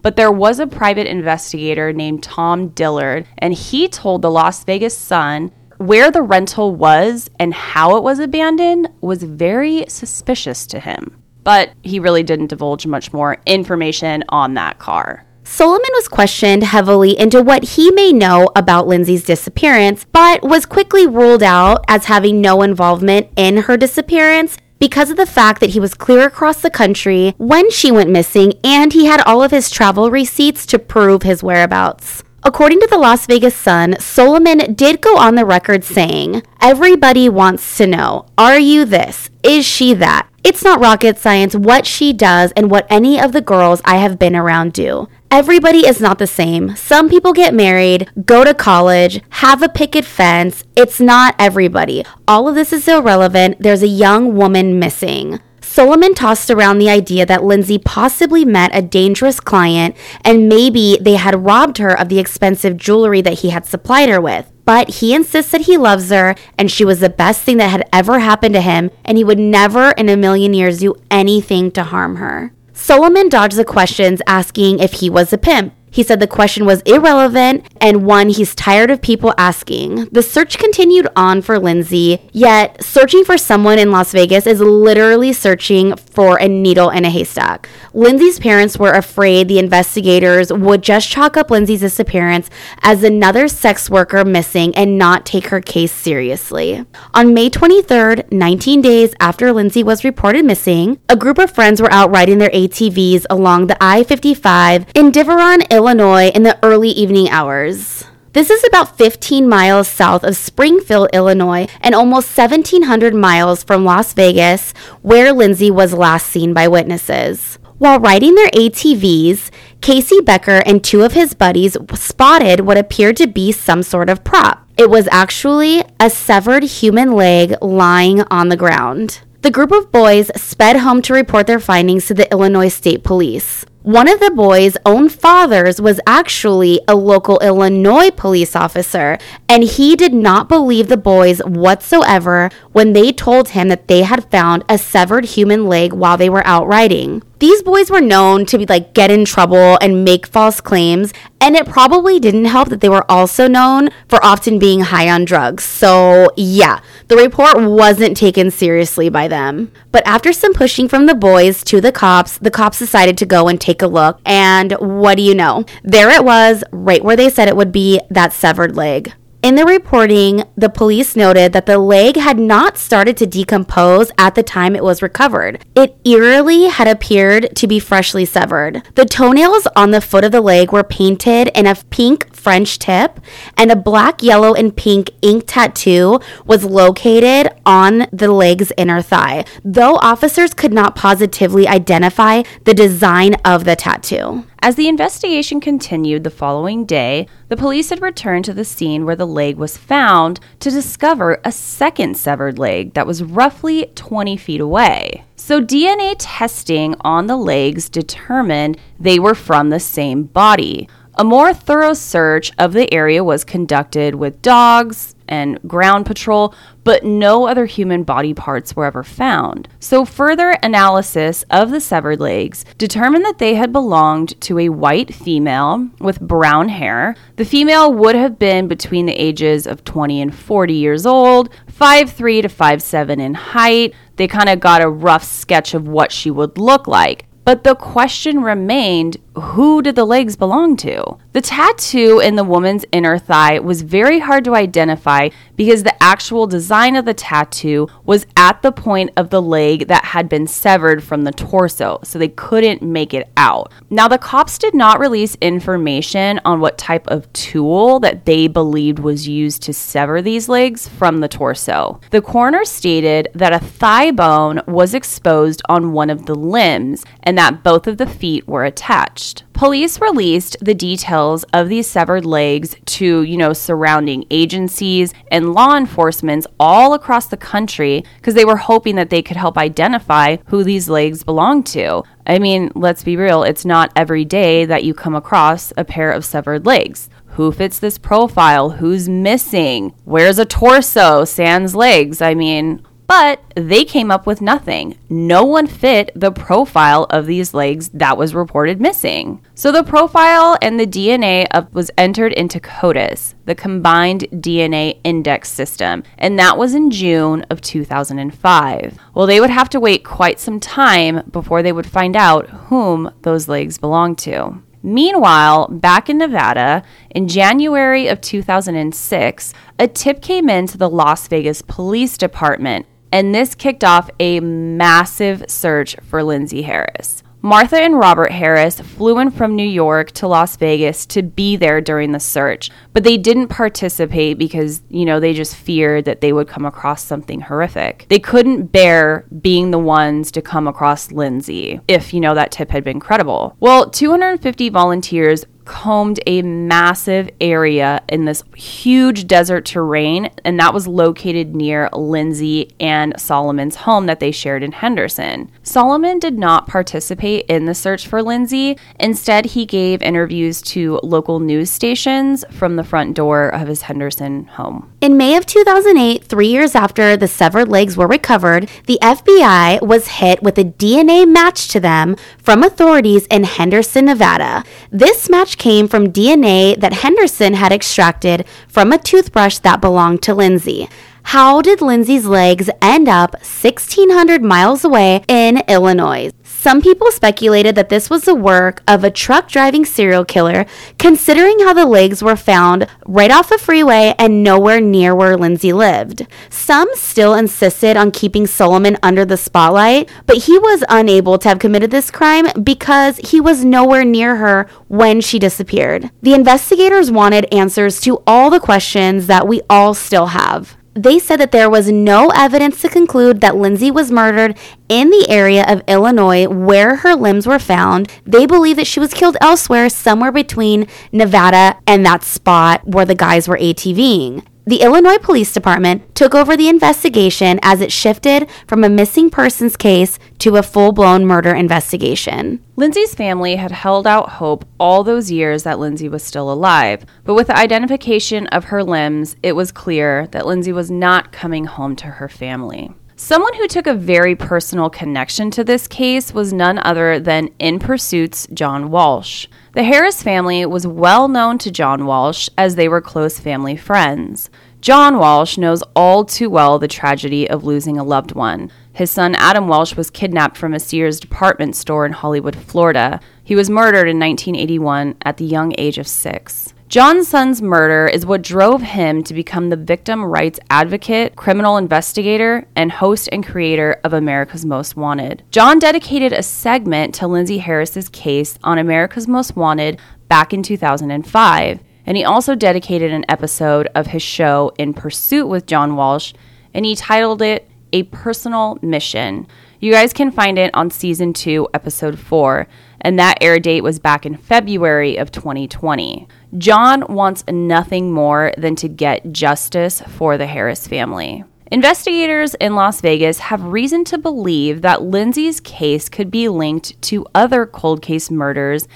But 0.04 0.18
there 0.18 0.32
was 0.32 0.60
a 0.60 0.68
private 0.68 1.08
investigator 1.08 1.94
named 1.94 2.24
Tom 2.24 2.68
Dillard, 2.68 3.26
and 3.38 3.54
he 3.54 3.88
told 3.88 4.22
the 4.22 4.30
Las 4.30 4.64
Vegas 4.66 4.96
Sun 4.96 5.52
where 5.78 6.12
the 6.12 6.22
rental 6.22 6.76
was 6.76 7.30
and 7.40 7.54
how 7.54 7.96
it 7.96 8.04
was 8.04 8.20
abandoned 8.20 8.90
was 9.02 9.24
very 9.24 9.86
suspicious 9.88 10.68
to 10.68 10.80
him. 10.80 11.22
But 11.44 11.72
he 11.82 12.00
really 12.00 12.24
didn't 12.24 12.48
divulge 12.48 12.86
much 12.86 13.12
more 13.12 13.38
information 13.46 14.24
on 14.30 14.54
that 14.54 14.78
car. 14.78 15.26
Solomon 15.46 15.90
was 15.96 16.08
questioned 16.08 16.64
heavily 16.64 17.18
into 17.18 17.42
what 17.42 17.64
he 17.64 17.92
may 17.92 18.14
know 18.14 18.50
about 18.56 18.88
Lindsay's 18.88 19.26
disappearance, 19.26 20.06
but 20.12 20.42
was 20.42 20.66
quickly 20.66 21.06
ruled 21.06 21.44
out 21.44 21.84
as 21.90 22.06
having 22.06 22.40
no 22.40 22.62
involvement 22.62 23.28
in 23.36 23.58
her 23.58 23.76
disappearance 23.76 24.58
because 24.84 25.10
of 25.10 25.16
the 25.16 25.26
fact 25.26 25.62
that 25.62 25.70
he 25.70 25.80
was 25.80 25.94
clear 25.94 26.28
across 26.28 26.60
the 26.60 26.70
country 26.70 27.34
when 27.38 27.72
she 27.72 27.90
went 27.90 28.10
missing 28.10 28.52
and 28.66 28.92
he 28.92 29.06
had 29.06 29.22
all 29.22 29.42
of 29.42 29.50
his 29.50 29.70
travel 29.70 30.12
receipts 30.12 30.66
to 30.66 30.78
prove 30.78 31.24
his 31.24 31.42
whereabouts. 31.42 32.22
According 32.44 32.82
to 32.82 32.88
the 32.88 32.98
Las 32.98 33.26
Vegas 33.26 33.56
Sun, 33.56 33.98
Solomon 34.02 34.74
did 34.74 35.00
go 35.00 35.18
on 35.18 35.36
the 35.36 35.46
record 35.46 35.86
saying, 35.86 36.44
Everybody 36.60 37.30
wants 37.30 37.78
to 37.78 37.88
know, 37.88 38.26
are 38.38 38.60
you 38.60 38.84
this? 38.84 39.30
Is 39.42 39.66
she 39.66 39.94
that? 39.94 40.28
It's 40.44 40.66
not 40.66 40.82
rocket 40.82 41.18
science 41.18 41.56
what 41.56 41.86
she 41.86 42.12
does 42.12 42.52
and 42.58 42.70
what 42.70 42.86
any 42.90 43.22
of 43.22 43.32
the 43.32 43.40
girls 43.40 43.82
I 43.86 43.96
have 44.00 44.20
been 44.20 44.36
around 44.36 44.74
do. 44.74 45.08
Everybody 45.34 45.80
is 45.80 46.00
not 46.00 46.20
the 46.20 46.28
same. 46.28 46.76
Some 46.76 47.10
people 47.10 47.34
get 47.34 47.56
married, 47.56 48.08
go 48.24 48.44
to 48.44 48.54
college, 48.54 49.20
have 49.30 49.64
a 49.64 49.68
picket 49.68 50.06
fence. 50.06 50.64
It's 50.76 51.00
not 51.00 51.34
everybody. 51.40 52.06
All 52.28 52.48
of 52.48 52.54
this 52.54 52.72
is 52.72 52.88
irrelevant. 52.88 53.58
There's 53.60 53.82
a 53.82 53.88
young 53.88 54.36
woman 54.36 54.78
missing. 54.78 55.40
Solomon 55.60 56.14
tossed 56.14 56.52
around 56.52 56.78
the 56.78 56.92
idea 56.92 57.26
that 57.26 57.44
Lindsay 57.44 57.80
possibly 57.80 58.46
met 58.46 58.76
a 58.76 58.84
dangerous 58.84 59.40
client 59.40 59.98
and 60.24 60.48
maybe 60.48 61.00
they 61.02 61.16
had 61.16 61.44
robbed 61.44 61.80
her 61.80 62.00
of 62.00 62.10
the 62.10 62.20
expensive 62.20 62.78
jewelry 62.78 63.22
that 63.22 63.40
he 63.40 63.50
had 63.50 63.66
supplied 63.66 64.10
her 64.10 64.22
with. 64.22 64.52
But 64.66 65.02
he 65.02 65.16
insists 65.16 65.52
that 65.52 65.62
he 65.62 65.78
loves 65.78 66.12
her 66.12 66.36
and 66.60 66.70
she 66.70 66.86
was 66.86 67.00
the 67.00 67.10
best 67.10 67.42
thing 67.42 67.58
that 67.58 67.72
had 67.72 67.90
ever 67.92 68.20
happened 68.20 68.54
to 68.54 68.62
him 68.62 68.92
and 69.04 69.18
he 69.18 69.24
would 69.24 69.40
never 69.40 69.94
in 69.94 70.10
a 70.10 70.16
million 70.16 70.54
years 70.54 70.82
do 70.82 70.94
anything 71.10 71.72
to 71.72 71.86
harm 71.86 72.18
her. 72.18 72.54
Solomon 72.74 73.30
dodged 73.30 73.56
the 73.56 73.64
questions 73.64 74.20
asking 74.26 74.80
if 74.80 74.94
he 74.94 75.10
was 75.10 75.32
a 75.32 75.38
pimp. 75.38 75.74
He 75.94 76.02
said 76.02 76.20
the 76.20 76.26
question 76.26 76.66
was 76.66 76.82
irrelevant 76.88 77.68
and 77.80 78.04
one 78.04 78.30
he's 78.30 78.56
tired 78.56 78.90
of 78.90 79.00
people 79.00 79.32
asking. 79.38 80.06
The 80.06 80.24
search 80.24 80.58
continued 80.58 81.08
on 81.16 81.44
for 81.44 81.60
Lindsay, 81.60 82.20
yet 82.32 82.84
searching 82.84 83.24
for 83.24 83.38
someone 83.38 83.78
in 83.78 83.92
Las 83.92 84.12
Vegas 84.12 84.48
is 84.48 84.60
literally 84.60 85.34
searching 85.34 85.96
for 85.96 86.38
a 86.38 86.48
needle 86.48 86.90
in 86.90 87.06
a 87.06 87.12
haystack. 87.12 87.70
Lindsay's 87.94 88.40
parents 88.40 88.80
were 88.80 88.90
afraid 88.90 89.48
the 89.48 89.60
investigators 89.60 90.52
would 90.52 90.82
just 90.82 91.10
chalk 91.10 91.38
up 91.38 91.52
Lindsay's 91.52 91.82
disappearance 91.82 92.50
as 92.82 93.04
another 93.04 93.48
sex 93.48 93.88
worker 93.88 94.26
missing 94.26 94.76
and 94.76 94.98
not 94.98 95.28
take 95.28 95.50
her 95.50 95.62
case 95.62 95.92
seriously. 95.92 96.84
On 97.14 97.36
May 97.36 97.52
23rd, 97.52 98.32
19 98.32 98.82
days 98.82 99.14
after 99.20 99.54
Lindsay 99.54 99.84
was 99.84 100.04
reported 100.04 100.44
missing, 100.44 100.98
a 101.08 101.16
group 101.16 101.38
of 101.38 101.52
friends 101.52 101.80
were 101.80 101.94
out 101.94 102.10
riding 102.10 102.40
their 102.40 102.50
ATVs 102.50 103.28
along 103.30 103.68
the 103.68 103.78
I 103.80 104.04
55 104.04 104.88
in 104.96 105.12
Divernon, 105.12 105.70
Illinois 105.70 105.83
Illinois 105.84 106.30
in 106.30 106.44
the 106.44 106.58
early 106.64 106.92
evening 106.92 107.28
hours. 107.28 108.06
This 108.32 108.50
is 108.50 108.64
about 108.64 108.98
15 108.98 109.50
miles 109.50 109.86
south 109.90 110.24
of 110.24 110.38
Springfield, 110.38 111.10
Illinois, 111.12 111.68
and 111.82 111.94
almost 111.94 112.38
1,700 112.38 113.14
miles 113.14 113.66
from 113.66 113.84
Las 113.84 114.14
Vegas, 114.14 114.74
where 115.02 115.34
Lindsay 115.34 115.70
was 115.70 115.92
last 115.92 116.28
seen 116.28 116.54
by 116.54 116.70
witnesses. 116.70 117.60
While 117.80 118.00
riding 118.00 118.34
their 118.36 118.50
ATVs, 118.52 119.52
Casey 119.82 120.22
Becker 120.22 120.64
and 120.66 120.82
two 120.82 121.02
of 121.02 121.12
his 121.12 121.34
buddies 121.34 121.76
spotted 121.94 122.62
what 122.62 122.78
appeared 122.78 123.18
to 123.18 123.28
be 123.28 123.52
some 123.52 123.84
sort 123.84 124.10
of 124.10 124.24
prop. 124.24 124.66
It 124.78 124.90
was 124.90 125.10
actually 125.12 125.84
a 126.00 126.10
severed 126.10 126.64
human 126.64 127.12
leg 127.12 127.56
lying 127.62 128.22
on 128.32 128.48
the 128.48 128.56
ground. 128.56 129.20
The 129.42 129.52
group 129.52 129.74
of 129.74 129.92
boys 129.92 130.32
sped 130.38 130.78
home 130.78 131.02
to 131.02 131.14
report 131.14 131.46
their 131.46 131.60
findings 131.60 132.06
to 132.06 132.14
the 132.14 132.32
Illinois 132.32 132.70
State 132.70 133.04
Police. 133.04 133.66
One 133.84 134.08
of 134.08 134.22
the 134.22 134.32
boys' 134.32 134.78
own 134.86 135.10
fathers 135.10 135.82
was 135.82 136.00
actually 136.08 136.80
a 136.88 136.96
local 136.96 137.38
Illinois 137.40 138.12
police 138.12 138.56
officer, 138.56 139.18
and 139.50 139.62
he 139.62 139.98
did 139.98 140.14
not 140.14 140.48
believe 140.48 140.88
the 140.88 140.96
boys 140.96 141.40
whatsoever 141.40 142.50
when 142.72 142.94
they 142.94 143.12
told 143.12 143.50
him 143.50 143.68
that 143.68 143.90
they 143.90 144.04
had 144.04 144.32
found 144.32 144.64
a 144.70 144.78
severed 144.78 145.26
human 145.26 145.68
leg 145.68 145.92
while 145.92 146.16
they 146.16 146.30
were 146.30 146.48
out 146.48 146.66
riding. 146.66 147.24
These 147.44 147.62
boys 147.62 147.90
were 147.90 148.00
known 148.00 148.46
to 148.46 148.58
be 148.58 148.66
like 148.66 148.94
get 148.94 149.12
in 149.12 149.26
trouble 149.26 149.78
and 149.82 150.06
make 150.06 150.26
false 150.26 150.62
claims, 150.62 151.12
and 151.42 151.58
it 151.58 151.68
probably 151.68 152.18
didn't 152.18 152.46
help 152.46 152.70
that 152.70 152.80
they 152.80 152.88
were 152.88 153.04
also 153.12 153.50
known 153.50 153.90
for 154.08 154.24
often 154.24 154.60
being 154.60 154.80
high 154.80 155.10
on 155.10 155.26
drugs. 155.26 155.66
So, 155.66 156.32
yeah, 156.38 156.80
the 157.10 157.18
report 157.18 157.60
wasn't 157.60 158.16
taken 158.16 158.50
seriously 158.50 159.10
by 159.10 159.28
them. 159.28 159.74
But 159.92 160.08
after 160.08 160.32
some 160.32 160.54
pushing 160.54 160.88
from 160.88 161.06
the 161.06 161.16
boys 161.16 161.66
to 161.66 161.82
the 161.82 161.92
cops, 161.92 162.38
the 162.38 162.50
cops 162.50 162.80
decided 162.80 163.18
to 163.18 163.26
go 163.26 163.50
and 163.50 163.60
take 163.60 163.82
a 163.82 163.88
look, 163.88 164.22
and 164.26 164.72
what 164.80 165.18
do 165.18 165.24
you 165.24 165.36
know? 165.36 165.66
There 165.84 166.12
it 166.12 166.24
was, 166.24 166.64
right 166.72 167.04
where 167.04 167.18
they 167.18 167.30
said 167.30 167.50
it 167.50 167.58
would 167.58 167.74
be 167.74 168.00
that 168.10 168.32
severed 168.32 168.78
leg. 168.78 169.12
In 169.44 169.56
the 169.56 169.66
reporting, 169.66 170.46
the 170.56 170.70
police 170.70 171.18
noted 171.18 171.52
that 171.52 171.66
the 171.66 171.78
leg 171.78 172.16
had 172.16 172.40
not 172.40 172.78
started 172.78 173.18
to 173.18 173.28
decompose 173.28 174.10
at 174.18 174.36
the 174.36 174.42
time 174.42 174.74
it 174.74 174.86
was 174.86 175.02
recovered. 175.02 175.66
It 175.76 175.98
eerily 176.06 176.70
had 176.70 176.88
appeared 176.88 177.54
to 177.58 177.68
be 177.68 177.78
freshly 177.78 178.24
severed. 178.24 178.84
The 178.96 179.04
toenails 179.04 179.68
on 179.76 179.92
the 179.92 180.00
foot 180.00 180.24
of 180.24 180.32
the 180.32 180.40
leg 180.40 180.72
were 180.72 180.86
painted 180.86 181.50
in 181.54 181.68
a 181.68 181.76
pink 181.76 182.34
French 182.34 182.80
tip, 182.80 183.20
and 183.58 183.70
a 183.70 183.76
black, 183.76 184.24
yellow, 184.24 184.54
and 184.54 184.74
pink 184.74 185.12
ink 185.22 185.44
tattoo 185.46 186.22
was 186.46 186.64
located 186.64 187.52
on 187.66 188.08
the 188.14 188.32
leg's 188.32 188.72
inner 188.78 189.02
thigh, 189.02 189.44
though 189.66 189.96
officers 189.98 190.54
could 190.54 190.72
not 190.72 190.96
positively 190.96 191.68
identify 191.68 192.44
the 192.64 192.74
design 192.74 193.34
of 193.44 193.66
the 193.66 193.76
tattoo. 193.76 194.46
As 194.66 194.76
the 194.76 194.88
investigation 194.88 195.60
continued 195.60 196.24
the 196.24 196.30
following 196.30 196.86
day, 196.86 197.28
the 197.50 197.58
police 197.58 197.90
had 197.90 198.02
returned 198.02 198.46
to 198.46 198.54
the 198.54 198.64
scene 198.64 199.04
where 199.04 199.18
the 199.18 199.28
leg 199.28 199.58
was 199.58 199.76
found 199.76 200.40
to 200.62 200.72
discover 200.72 201.42
a 201.44 201.52
second 201.52 202.16
severed 202.16 202.58
leg 202.58 202.94
that 202.94 203.06
was 203.06 203.24
roughly 203.24 203.92
20 203.96 204.38
feet 204.38 204.62
away. 204.62 205.26
So, 205.36 205.60
DNA 205.60 206.16
testing 206.18 206.96
on 207.02 207.28
the 207.28 207.36
legs 207.36 207.90
determined 207.90 208.78
they 208.98 209.20
were 209.20 209.36
from 209.36 209.70
the 209.70 209.82
same 209.82 210.24
body. 210.24 210.88
A 211.16 211.26
more 211.26 211.54
thorough 211.54 211.94
search 211.94 212.50
of 212.58 212.72
the 212.72 212.92
area 212.94 213.22
was 213.22 213.44
conducted 213.44 214.16
with 214.16 214.42
dogs, 214.42 215.13
and 215.28 215.60
ground 215.68 216.06
patrol, 216.06 216.54
but 216.84 217.04
no 217.04 217.48
other 217.48 217.66
human 217.66 218.04
body 218.04 218.34
parts 218.34 218.76
were 218.76 218.86
ever 218.86 219.04
found. 219.04 219.68
So, 219.80 220.06
further 220.06 220.58
analysis 220.64 221.44
of 221.50 221.72
the 221.72 221.80
severed 221.80 222.20
legs 222.20 222.66
determined 222.78 223.26
that 223.26 223.38
they 223.38 223.56
had 223.56 223.72
belonged 223.72 224.40
to 224.42 224.60
a 224.60 224.70
white 224.70 225.14
female 225.14 225.90
with 226.00 226.20
brown 226.20 226.70
hair. 226.70 227.16
The 227.38 227.46
female 227.46 227.94
would 227.94 228.16
have 228.16 228.38
been 228.38 228.68
between 228.68 229.06
the 229.06 229.14
ages 229.14 229.66
of 229.66 229.84
20 229.84 230.22
and 230.22 230.36
40 230.36 230.74
years 230.74 231.06
old, 231.06 231.50
5'3 231.72 232.42
to 232.42 232.50
5'7 232.50 233.20
in 233.20 233.34
height. 233.34 233.94
they 234.16 234.28
kind 234.28 234.50
of 234.50 234.60
got 234.60 234.82
a 234.82 234.90
rough 234.90 235.24
sketch 235.24 235.74
of 235.74 235.88
what 235.88 236.12
she 236.12 236.30
would 236.30 236.58
look 236.58 236.88
like. 236.88 237.26
But 237.46 237.64
the 237.64 237.76
question 237.76 238.42
remained 238.42 239.18
who 239.36 239.82
did 239.82 239.96
the 239.96 240.06
legs 240.06 240.36
belong 240.36 240.78
to? 240.78 241.18
The 241.34 241.42
tattoo 241.42 242.20
in 242.20 242.36
the 242.36 242.44
woman's 242.44 242.86
inner 242.92 243.18
thigh 243.18 243.58
was 243.60 243.82
very 243.82 244.20
hard 244.20 244.46
to 244.46 244.54
identify 244.54 245.30
because 245.56 245.82
the 245.82 246.04
actual 246.04 246.46
design 246.46 246.96
of 246.96 247.06
the 247.06 247.16
tattoo 247.16 247.88
was 248.06 248.28
at 248.38 248.62
the 248.62 248.72
point 248.72 249.10
of 249.18 249.32
the 249.32 249.42
leg 249.42 249.88
that 249.88 250.06
had 250.06 250.30
been 250.30 250.46
severed 250.46 251.04
from 251.04 251.24
the 251.24 251.32
torso, 251.32 252.00
so 252.04 252.20
they 252.20 252.28
couldn't 252.28 252.84
make 252.84 253.14
it 253.14 253.28
out. 253.36 253.72
Now, 253.90 254.08
the 254.08 254.20
cops 254.20 254.60
did 254.60 254.76
not 254.76 255.00
release 255.00 255.36
information 255.42 256.40
on 256.46 256.60
what 256.60 256.78
type 256.78 257.08
of 257.08 257.32
tool 257.34 258.00
that 258.02 258.26
they 258.26 258.48
believed 258.48 259.00
was 259.00 259.28
used 259.28 259.64
to 259.64 259.74
sever 259.74 260.22
these 260.22 260.48
legs 260.48 260.88
from 260.88 261.20
the 261.20 261.28
torso. 261.28 262.00
The 262.12 262.22
coroner 262.22 262.66
stated 262.66 263.30
that 263.34 263.54
a 263.54 263.60
thigh 263.60 264.12
bone 264.12 264.62
was 264.68 264.94
exposed 264.94 265.64
on 265.68 265.94
one 265.94 266.12
of 266.12 266.28
the 266.28 266.36
limbs 266.36 267.04
and 267.24 267.33
that 267.36 267.64
both 267.64 267.88
of 267.88 267.98
the 267.98 268.08
feet 268.08 268.48
were 268.48 268.66
attached. 268.66 269.44
Police 269.54 270.02
released 270.02 270.58
the 270.60 270.74
details 270.74 271.44
of 271.54 271.70
these 271.70 271.88
severed 271.88 272.26
legs 272.26 272.76
to, 272.86 273.22
you 273.22 273.38
know, 273.38 273.54
surrounding 273.54 274.26
agencies 274.32 275.14
and 275.32 275.54
law 275.54 275.78
enforcement 275.78 276.46
all 276.60 276.94
across 276.94 277.28
the 277.28 277.38
country 277.38 278.04
because 278.18 278.34
they 278.34 278.46
were 278.46 278.58
hoping 278.58 278.96
that 278.96 279.10
they 279.10 279.22
could 279.22 279.38
help 279.38 279.58
identify 279.58 280.38
who 280.48 280.64
these 280.64 280.90
legs 280.90 281.24
belonged 281.24 281.66
to. 281.68 282.04
I 282.26 282.40
mean, 282.40 282.72
let's 282.76 283.04
be 283.04 283.16
real, 283.16 283.44
it's 283.44 283.66
not 283.66 283.92
every 283.96 284.26
day 284.26 284.66
that 284.66 284.84
you 284.84 284.94
come 284.94 285.16
across 285.16 285.72
a 285.78 285.86
pair 285.86 286.12
of 286.12 286.26
severed 286.26 286.66
legs. 286.66 287.10
Who 287.34 287.52
fits 287.52 287.80
this 287.80 287.98
profile? 287.98 288.72
Who's 288.72 289.10
missing? 289.10 289.94
Where's 290.06 290.38
a 290.38 290.46
torso? 290.46 291.26
Sans 291.26 291.76
legs? 291.76 292.22
I 292.22 292.36
mean, 292.36 292.86
but 293.08 293.42
they 293.56 293.86
came 293.86 294.12
up 294.12 294.26
with 294.26 294.42
nothing. 294.42 294.98
No 295.10 295.44
one 295.44 295.68
fit 295.68 296.12
the 296.16 296.32
profile 296.32 297.06
of 297.10 297.26
these 297.26 297.54
legs 297.54 297.90
that 297.90 298.18
was 298.18 298.34
reported 298.34 298.82
missing. 298.82 299.44
So 299.56 299.72
the 299.72 299.84
profile 299.84 300.58
and 300.62 300.80
the 300.80 300.88
DNA 300.88 301.48
of, 301.52 301.74
was 301.74 301.92
entered 301.98 302.34
into 302.34 302.60
CODIS, 302.60 303.36
the 303.46 303.56
Combined 303.56 304.22
DNA 304.32 305.00
Index 305.04 305.52
System, 305.52 306.04
and 306.18 306.40
that 306.40 306.58
was 306.58 306.74
in 306.74 306.92
June 306.92 307.46
of 307.50 307.62
2005. 307.62 308.98
Well, 309.14 309.28
they 309.28 309.40
would 309.40 309.50
have 309.50 309.70
to 309.70 309.80
wait 309.80 310.04
quite 310.04 310.40
some 310.40 310.60
time 310.60 311.30
before 311.30 311.62
they 311.62 311.72
would 311.72 311.88
find 311.88 312.16
out 312.16 312.50
whom 312.50 313.14
those 313.22 313.48
legs 313.48 313.78
belonged 313.78 314.18
to. 314.20 314.62
Meanwhile, 314.86 315.70
back 315.70 316.10
in 316.10 316.18
Nevada, 316.18 316.84
in 317.10 317.30
January 317.30 318.08
of 318.08 318.20
2006, 318.20 319.54
a 319.80 319.88
tip 319.88 320.22
came 320.22 320.50
in 320.50 320.68
to 320.68 320.78
the 320.78 320.90
Las 320.90 321.26
Vegas 321.30 321.62
Police 321.62 322.18
Department 322.18 322.86
and 323.14 323.34
this 323.34 323.54
kicked 323.54 323.84
off 323.84 324.10
a 324.20 324.40
massive 324.40 325.46
search 325.48 325.96
for 326.02 326.24
Lindsay 326.24 326.64
Harris. 326.64 327.22
Martha 327.46 327.76
and 327.76 328.00
Robert 328.00 328.32
Harris 328.32 328.80
flew 328.80 329.20
in 329.20 329.30
from 329.30 329.56
New 329.56 329.68
York 329.68 330.12
to 330.14 330.28
Las 330.28 330.56
Vegas 330.56 331.06
to 331.08 331.22
be 331.22 331.58
there 331.58 331.82
during 331.82 332.14
the 332.14 332.20
search, 332.20 332.72
but 332.94 333.04
they 333.04 333.18
didn't 333.18 333.50
participate 333.50 334.38
because, 334.38 334.82
you 334.90 335.04
know, 335.04 335.20
they 335.20 335.34
just 335.34 335.54
feared 335.54 336.06
that 336.06 336.22
they 336.22 336.32
would 336.32 336.48
come 336.48 336.64
across 336.64 337.04
something 337.04 337.42
horrific. 337.42 338.06
They 338.08 338.18
couldn't 338.18 338.68
bear 338.68 339.26
being 339.42 339.72
the 339.72 339.78
ones 339.78 340.32
to 340.32 340.42
come 340.42 340.70
across 340.70 341.12
Lindsay 341.12 341.82
if, 341.90 342.14
you 342.14 342.22
know, 342.22 342.34
that 342.34 342.54
tip 342.54 342.72
had 342.72 342.86
been 342.86 343.02
credible. 343.02 343.58
Well, 343.60 343.90
250 343.90 344.70
volunteers 344.70 345.44
combed 345.66 346.20
a 346.28 346.42
massive 346.42 347.30
area 347.40 348.02
in 348.10 348.26
this 348.26 348.44
huge 348.56 349.28
desert 349.28 349.66
terrain, 349.66 350.30
and 350.44 350.60
that 350.60 350.74
was 350.74 350.88
located 350.88 351.56
near 351.56 351.90
Lindsay 351.94 352.72
and 352.80 353.14
Solomon's 353.20 353.78
home 353.78 354.06
that 354.08 354.20
they 354.20 354.32
shared 354.32 354.64
in 354.64 354.72
Henderson. 354.72 355.52
Solomon 355.64 356.20
did 356.20 356.38
not 356.38 356.68
participate 356.68 357.46
in 357.48 357.66
the 357.66 357.74
search 357.74 358.08
for 358.08 358.22
Lindsay. 358.22 358.78
Instead, 359.00 359.46
he 359.46 359.66
gave 359.66 360.02
interviews 360.02 360.62
to 360.62 361.00
local 361.04 361.40
news 361.40 361.70
stations 361.70 362.44
from 362.52 362.76
the 362.76 362.84
front 362.84 363.16
door 363.16 363.50
of 363.50 363.68
his 363.68 363.84
Henderson 363.84 364.46
home. 364.46 364.92
In 365.02 365.18
May 365.18 365.36
of 365.36 365.46
2008, 365.46 366.24
three 366.24 366.48
years 366.48 366.76
after 366.76 367.18
the 367.18 367.28
severed 367.28 367.68
legs 367.70 367.98
were 367.98 368.08
recovered, 368.08 368.70
the 368.86 369.00
FBI 369.02 369.82
was 369.82 370.08
hit 370.08 370.42
with 370.42 370.58
a 370.58 370.64
DNA 370.64 371.28
match 371.28 371.68
to 371.70 371.80
them 371.80 372.16
from 372.38 372.64
authorities 372.64 373.26
in 373.28 373.44
Henderson, 373.44 374.06
Nevada. 374.06 374.64
This 374.92 375.30
match 375.30 375.53
came 375.58 375.88
from 375.88 376.12
DNA 376.12 376.80
that 376.80 376.94
Henderson 376.94 377.54
had 377.54 377.72
extracted 377.72 378.46
from 378.68 378.92
a 378.92 378.98
toothbrush 378.98 379.58
that 379.60 379.82
belonged 379.82 380.22
to 380.24 380.34
Lindsay. 380.34 380.88
How 381.24 381.62
did 381.62 381.82
Lindsay's 381.82 382.26
legs 382.26 382.70
end 382.82 383.08
up 383.08 383.34
1,600 383.34 384.44
miles 384.44 384.84
away 384.84 385.24
in 385.28 385.62
Illinois? 385.68 386.32
Some 386.64 386.82
people 386.82 387.12
speculated 387.12 387.76
that 387.76 387.90
this 387.90 388.10
was 388.10 388.24
the 388.24 388.34
work 388.34 388.84
of 388.88 389.04
a 389.04 389.12
truck 389.12 389.50
driving 389.50 389.84
serial 389.84 390.24
killer, 390.24 390.66
considering 390.98 391.60
how 391.60 391.74
the 391.74 391.86
legs 391.86 392.24
were 392.24 392.38
found 392.38 392.88
right 393.06 393.30
off 393.30 393.50
the 393.50 393.58
freeway 393.58 394.16
and 394.18 394.46
nowhere 394.46 394.80
near 394.80 395.14
where 395.14 395.36
Lindsay 395.36 395.74
lived. 395.74 396.26
Some 396.50 396.88
still 396.94 397.34
insisted 397.34 397.98
on 397.98 398.12
keeping 398.12 398.48
Solomon 398.48 398.96
under 399.04 399.26
the 399.26 399.36
spotlight, 399.36 400.10
but 400.26 400.38
he 400.38 400.58
was 400.58 400.86
unable 400.88 401.38
to 401.40 401.50
have 401.50 401.60
committed 401.60 401.92
this 401.92 402.10
crime 402.10 402.46
because 402.64 403.18
he 403.18 403.42
was 403.42 403.66
nowhere 403.66 404.06
near 404.06 404.38
her 404.38 404.66
when 404.88 405.20
she 405.20 405.40
disappeared. 405.40 406.12
The 406.22 406.34
investigators 406.34 407.12
wanted 407.12 407.54
answers 407.54 408.00
to 408.04 408.24
all 408.26 408.50
the 408.50 408.62
questions 408.62 409.28
that 409.28 409.50
we 409.50 409.60
all 409.70 409.94
still 409.94 410.28
have 410.28 410.78
they 410.96 411.20
said 411.20 411.40
that 411.40 411.52
there 411.52 411.70
was 411.70 411.92
no 411.92 412.30
evidence 412.30 412.82
to 412.82 412.90
conclude 412.90 413.42
that 413.42 413.56
Lindsay 413.56 413.90
was 413.90 414.12
murdered 414.12 414.58
in 414.90 415.10
the 415.10 415.26
area 415.30 415.66
of 415.68 415.84
Illinois 415.88 416.48
where 416.48 416.98
her 416.98 417.16
limbs 417.16 417.48
were 417.48 417.60
found. 417.60 418.12
They 418.26 418.46
believe 418.46 418.76
that 418.76 418.88
she 418.88 419.00
was 419.00 419.14
killed 419.14 419.38
elsewhere, 419.42 419.90
somewhere 419.90 420.32
between 420.32 420.88
Nevada 421.12 421.78
and 421.88 422.06
that 422.06 422.24
spot 422.24 422.88
where 422.88 423.06
the 423.06 423.16
guys 423.16 423.48
were 423.48 423.58
ATVing. 423.58 424.46
The 424.66 424.82
Illinois 424.82 425.18
Police 425.18 425.52
Department 425.52 426.16
took 426.16 426.34
over 426.34 426.56
the 426.56 426.70
investigation 426.70 427.60
as 427.62 427.82
it 427.82 427.92
shifted 427.92 428.50
from 428.66 428.86
a 428.86 428.90
missing 428.90 429.30
persons 429.30 429.76
case 429.76 430.18
to 430.40 430.56
a 430.56 430.64
full 430.64 430.94
blown 430.94 431.26
murder 431.26 431.54
investigation. 431.54 432.64
Lindsay's 432.78 433.14
family 433.14 433.58
had 433.58 433.72
held 433.72 434.08
out 434.08 434.30
hope 434.30 434.64
all 434.80 435.04
those 435.04 435.30
years 435.30 435.64
that 435.64 435.80
Lindsay 435.80 436.08
was 436.08 436.24
still 436.24 436.50
alive, 436.50 437.06
but 437.26 437.34
with 437.34 437.48
the 437.48 437.58
identification 437.58 438.48
of 438.48 438.66
her 438.66 438.86
limbs, 438.86 439.36
it 439.44 439.52
was 439.52 439.74
clear 439.74 440.28
that 440.28 440.46
Lindsay 440.46 440.72
was 440.72 440.90
not 440.90 441.34
coming 441.34 441.66
home 441.66 441.98
to 441.98 442.08
her 442.08 442.30
family. 442.30 442.94
Someone 443.26 443.54
who 443.54 443.70
took 443.70 443.88
a 443.88 443.94
very 443.94 444.36
personal 444.36 444.90
connection 444.90 445.50
to 445.52 445.64
this 445.64 445.88
case 445.88 446.34
was 446.34 446.52
none 446.52 446.78
other 446.80 447.22
than 447.22 447.52
In 447.58 447.80
Pursuit's 447.80 448.50
John 448.54 448.92
Walsh. 448.92 449.48
The 449.76 449.84
Harris 449.84 450.22
family 450.22 450.66
was 450.66 450.86
well 450.86 451.30
known 451.30 451.58
to 451.60 451.72
John 451.72 452.06
Walsh 452.06 452.50
as 452.58 452.76
they 452.76 452.90
were 452.90 453.00
close 453.00 453.40
family 453.40 453.78
friends. 453.78 454.50
John 454.84 455.18
Walsh 455.18 455.58
knows 455.58 455.82
all 455.96 456.26
too 456.26 456.50
well 456.50 456.78
the 456.78 456.90
tragedy 456.90 457.50
of 457.50 457.64
losing 457.64 457.98
a 457.98 458.04
loved 458.04 458.34
one. 458.34 458.70
His 458.92 459.10
son 459.10 459.34
Adam 459.36 459.70
Walsh 459.70 459.96
was 459.96 460.10
kidnapped 460.10 460.58
from 460.58 460.74
a 460.74 460.80
Sears 460.80 461.22
department 461.22 461.78
store 461.78 462.06
in 462.06 462.12
Hollywood, 462.12 462.54
Florida. 462.54 463.22
He 463.46 463.56
was 463.56 463.70
murdered 463.70 464.10
in 464.10 464.20
1981 464.20 465.16
at 465.22 465.38
the 465.38 465.46
young 465.46 465.74
age 465.78 465.98
of 465.98 466.06
six. 466.06 466.74
John's 466.90 467.30
son's 467.30 467.62
murder 467.62 468.08
is 468.08 468.26
what 468.26 468.42
drove 468.42 468.82
him 468.82 469.24
to 469.24 469.34
become 469.34 469.70
the 469.70 469.78
victim 469.78 470.22
rights 470.22 470.60
advocate, 470.70 471.38
criminal 471.38 471.78
investigator, 471.78 472.68
and 472.76 472.92
host 472.92 473.30
and 473.32 473.48
creator 473.48 474.02
of 474.04 474.12
America's 474.12 474.66
Most 474.66 474.98
Wanted. 474.98 475.44
John 475.50 475.80
dedicated 475.80 476.34
a 476.34 476.44
segment 476.44 477.16
to 477.16 477.28
Lindsay 477.28 477.60
Harris's 477.60 478.10
case 478.10 478.60
on 478.66 478.78
America's 478.80 479.30
Most 479.30 479.56
Wanted 479.56 480.02
back 480.28 480.54
in 480.54 480.62
2005, 480.62 481.80
and 482.06 482.18
he 482.18 482.24
also 482.24 482.56
dedicated 482.56 483.12
an 483.12 483.26
episode 483.30 483.88
of 483.96 484.08
his 484.08 484.22
show 484.22 484.72
In 484.78 484.94
Pursuit 484.94 485.48
with 485.48 485.66
John 485.66 485.96
Walsh, 485.96 486.34
and 486.74 486.86
he 486.86 486.96
titled 486.96 487.42
it 487.42 487.70
A 487.92 488.04
Personal 488.04 488.78
Mission. 488.82 489.48
You 489.80 489.92
guys 489.92 490.14
can 490.14 490.32
find 490.32 490.58
it 490.58 490.74
on 490.74 490.90
season 490.92 491.34
2, 491.34 491.70
episode 491.74 492.18
4, 492.18 492.68
and 493.02 493.20
that 493.20 493.38
air 493.42 493.60
date 493.60 493.82
was 493.82 494.00
back 494.00 494.26
in 494.26 494.38
February 494.38 495.18
of 495.18 495.32
2020. 495.32 496.28
John 496.58 497.04
wants 497.10 497.44
nothing 497.50 498.12
more 498.12 498.54
than 498.58 498.76
to 498.78 498.88
get 498.88 499.34
justice 499.34 500.02
for 500.02 500.38
the 500.38 500.48
Harris 500.48 500.88
family. 500.88 501.44
Investigators 501.74 502.54
in 502.56 502.76
Las 502.76 503.02
Vegas 503.02 503.40
have 503.40 503.64
reason 503.64 504.04
to 504.06 504.18
believe 504.18 504.84
that 504.84 505.02
Lindsay's 505.02 505.60
case 505.60 506.08
could 506.08 506.30
be 506.30 506.48
linked 506.48 507.02
to 507.02 507.26
other 507.34 507.66
cold 507.66 508.02
case 508.02 508.30
murders 508.30 508.88